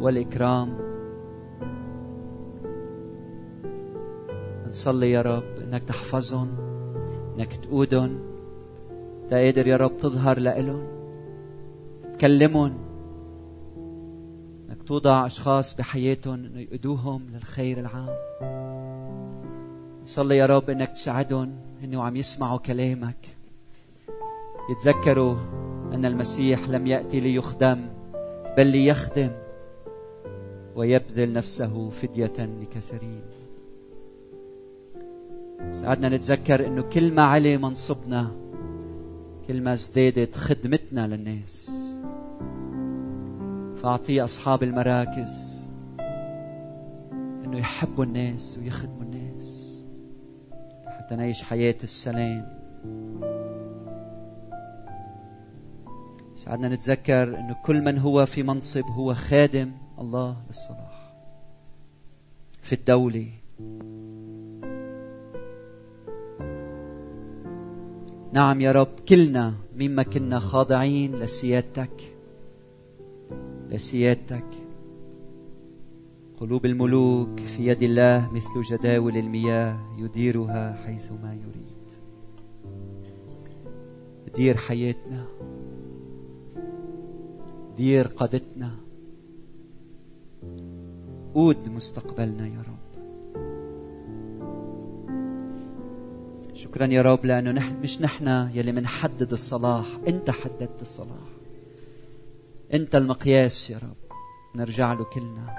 والإكرام. 0.00 0.78
نصلي 4.68 5.10
يا 5.10 5.22
رب 5.22 5.53
إنك 5.74 5.82
تحفظهم 5.82 6.56
إنك 7.36 7.56
تقودهم. 7.56 8.18
أنت 9.24 9.34
قادر 9.34 9.66
يا 9.66 9.76
رب 9.76 9.98
تظهر 9.98 10.38
لإلهم 10.38 10.86
تكلمهم 12.12 12.78
إنك 14.68 14.82
توضع 14.86 15.26
أشخاص 15.26 15.76
بحياتهم 15.76 16.34
إنه 16.34 16.60
يقودوهم 16.60 17.22
للخير 17.32 17.78
العام. 17.78 18.16
نصلي 20.02 20.36
يا 20.36 20.46
رب 20.46 20.70
إنك 20.70 20.88
تساعدهم 20.88 21.56
إنه 21.84 22.02
عم 22.02 22.16
يسمعوا 22.16 22.58
كلامك 22.58 23.26
يتذكروا 24.70 25.36
أن 25.94 26.04
المسيح 26.04 26.68
لم 26.68 26.86
يأتي 26.86 27.20
ليخدم 27.20 27.86
بل 28.56 28.66
ليخدم 28.66 29.30
ويبذل 30.76 31.32
نفسه 31.32 31.90
فدية 31.90 32.32
لكثيرين. 32.38 33.43
ساعدنا 35.70 36.08
نتذكر 36.08 36.66
إنه 36.66 36.82
كل 36.82 37.14
ما 37.14 37.22
علي 37.22 37.56
منصبنا 37.56 38.30
كل 39.48 39.62
ما 39.62 39.72
ازدادت 39.72 40.36
خدمتنا 40.36 41.06
للناس. 41.06 41.70
فاعطي 43.76 44.24
أصحاب 44.24 44.62
المراكز 44.62 45.64
إنه 47.44 47.58
يحبوا 47.58 48.04
الناس 48.04 48.58
ويخدموا 48.58 49.02
الناس 49.02 49.82
حتى 50.86 51.16
نعيش 51.16 51.42
حياة 51.42 51.76
السلام. 51.82 52.64
ساعدنا 56.36 56.68
نتذكر 56.68 57.38
إنه 57.38 57.56
كل 57.64 57.84
من 57.84 57.98
هو 57.98 58.26
في 58.26 58.42
منصب 58.42 58.84
هو 58.84 59.14
خادم 59.14 59.72
الله 59.98 60.36
للصلاح. 60.48 61.14
في 62.62 62.72
الدولة. 62.74 63.28
نعم 68.34 68.60
يا 68.60 68.72
رب 68.72 68.88
كلنا 69.08 69.54
مما 69.76 70.02
كنا 70.02 70.38
خاضعين 70.38 71.14
لسيادتك 71.14 72.14
لسيادتك. 73.70 74.44
قلوب 76.40 76.66
الملوك 76.66 77.40
في 77.40 77.66
يد 77.66 77.82
الله 77.82 78.30
مثل 78.32 78.62
جداول 78.62 79.16
المياه 79.16 79.78
يديرها 79.98 80.72
حيثما 80.86 81.34
يريد. 81.34 81.86
دير 84.36 84.56
حياتنا 84.56 85.24
دير 87.76 88.06
قادتنا. 88.06 88.70
قود 91.34 91.68
مستقبلنا 91.68 92.46
يا 92.46 92.62
رب. 92.68 92.93
شكرا 96.64 96.86
يا 96.86 97.02
رب 97.02 97.24
لأنه 97.24 97.50
نحن 97.50 97.80
مش 97.82 98.00
نحن 98.00 98.48
يلي 98.54 98.72
منحدد 98.72 99.32
الصلاح 99.32 99.86
أنت 100.08 100.30
حددت 100.30 100.82
الصلاح. 100.82 101.28
أنت 102.74 102.94
المقياس 102.94 103.70
يا 103.70 103.78
رب. 103.78 104.16
نرجع 104.56 104.92
له 104.92 105.04
كلنا. 105.04 105.56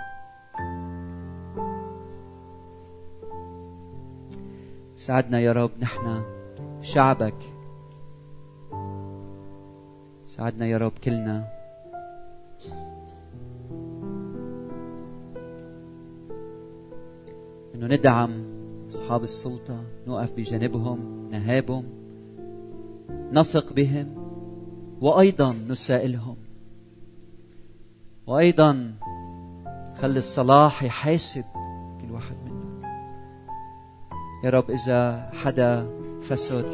ساعدنا 4.96 5.40
يا 5.40 5.52
رب 5.52 5.72
نحن 5.80 6.24
شعبك. 6.82 7.38
ساعدنا 10.28 10.66
يا 10.66 10.78
رب 10.78 10.94
كلنا. 11.04 11.48
إنه 17.76 17.88
ندعم 17.88 18.55
أصحاب 18.88 19.24
السلطة 19.24 19.84
نقف 20.08 20.32
بجانبهم 20.32 21.30
نهابهم 21.32 21.84
نثق 23.32 23.74
بهم 23.74 24.16
وأيضا 25.02 25.56
نسائلهم. 25.70 26.36
وأيضا 28.28 28.94
خلي 29.96 30.20
الصلاح 30.20 30.84
يحاسب 30.84 31.44
كل 32.02 32.12
واحد 32.12 32.36
منهم 32.46 32.82
يا 34.44 34.50
رب 34.50 34.72
إذا 34.72 35.30
حدا 35.34 35.90
فسد 36.22 36.72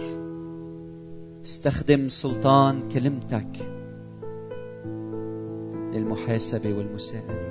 استخدم 1.44 2.10
سلطان 2.10 2.90
كلمتك 2.90 3.68
للمحاسبة 5.94 6.74
والمساءلة. 6.78 7.51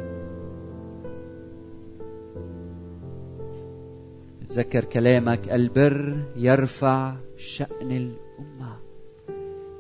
تذكر 4.51 4.85
كلامك 4.85 5.49
البر 5.49 6.23
يرفع 6.37 7.17
شأن 7.37 7.91
الأمة 7.91 8.77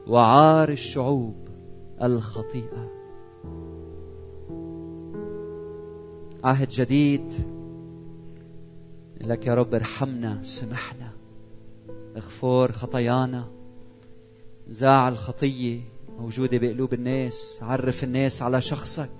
وعار 0.06 0.68
الشعوب 0.68 1.48
الخطيئة. 2.02 2.90
عهد 6.44 6.68
جديد. 6.68 7.32
لك 9.20 9.46
يا 9.46 9.54
رب 9.54 9.74
ارحمنا 9.74 10.42
سمحنا. 10.42 11.10
اغفر 12.16 12.72
خطايانا. 12.72 13.50
زاع 14.68 15.08
الخطية 15.08 15.80
موجودة 16.18 16.58
بقلوب 16.58 16.94
الناس. 16.94 17.58
عرف 17.62 18.04
الناس 18.04 18.42
على 18.42 18.60
شخصك. 18.60 19.16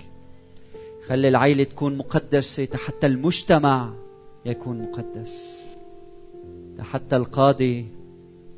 خلي 1.06 1.28
العيلة 1.28 1.64
تكون 1.64 1.96
مقدسة 1.96 2.68
حتى 2.74 3.06
المجتمع 3.06 3.92
يكون 4.44 4.82
مقدس. 4.82 5.60
حتى 6.80 7.16
القاضي 7.16 7.86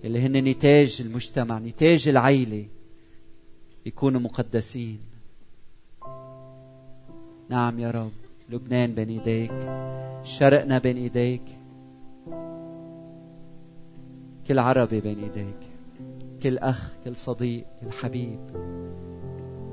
اللي 0.04 0.20
هن 0.20 0.44
نتاج 0.44 0.98
المجتمع 1.00 1.58
نتاج 1.58 2.08
العيلة 2.08 2.66
يكونوا 3.86 4.20
مقدسين. 4.20 5.00
نعم 7.48 7.78
يا 7.78 7.90
رب 7.90 8.12
لبنان 8.50 8.94
بين 8.94 9.08
إيديك 9.08 9.52
شرقنا 10.22 10.78
بين 10.78 10.96
إيديك 10.96 11.42
كل 14.48 14.58
عربي 14.58 15.00
بين 15.00 15.18
إيديك 15.18 15.58
كل 16.42 16.58
أخ 16.58 16.92
كل 17.04 17.16
صديق 17.16 17.64
كل 17.80 17.92
حبيب 17.92 18.40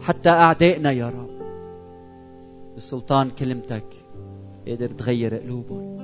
حتى 0.02 0.30
أعدائنا 0.30 0.92
يا 0.92 1.10
رب. 1.10 1.40
بسلطان 2.78 3.30
كلمتك. 3.30 3.86
قادر 4.70 4.88
تغير 4.88 5.36
قلوبهم. 5.36 5.98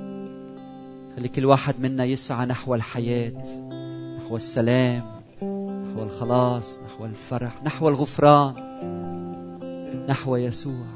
خلي 1.16 1.28
كل 1.28 1.44
واحد 1.44 1.74
منا 1.80 2.04
يسعى 2.04 2.46
نحو 2.46 2.74
الحياة 2.74 3.42
نحو 4.16 4.36
السلام 4.36 5.02
نحو 5.92 6.02
الخلاص 6.02 6.80
نحو 6.82 7.04
الفرح 7.04 7.64
نحو 7.64 7.88
الغفران 7.88 8.54
نحو 10.08 10.36
يسوع. 10.36 10.86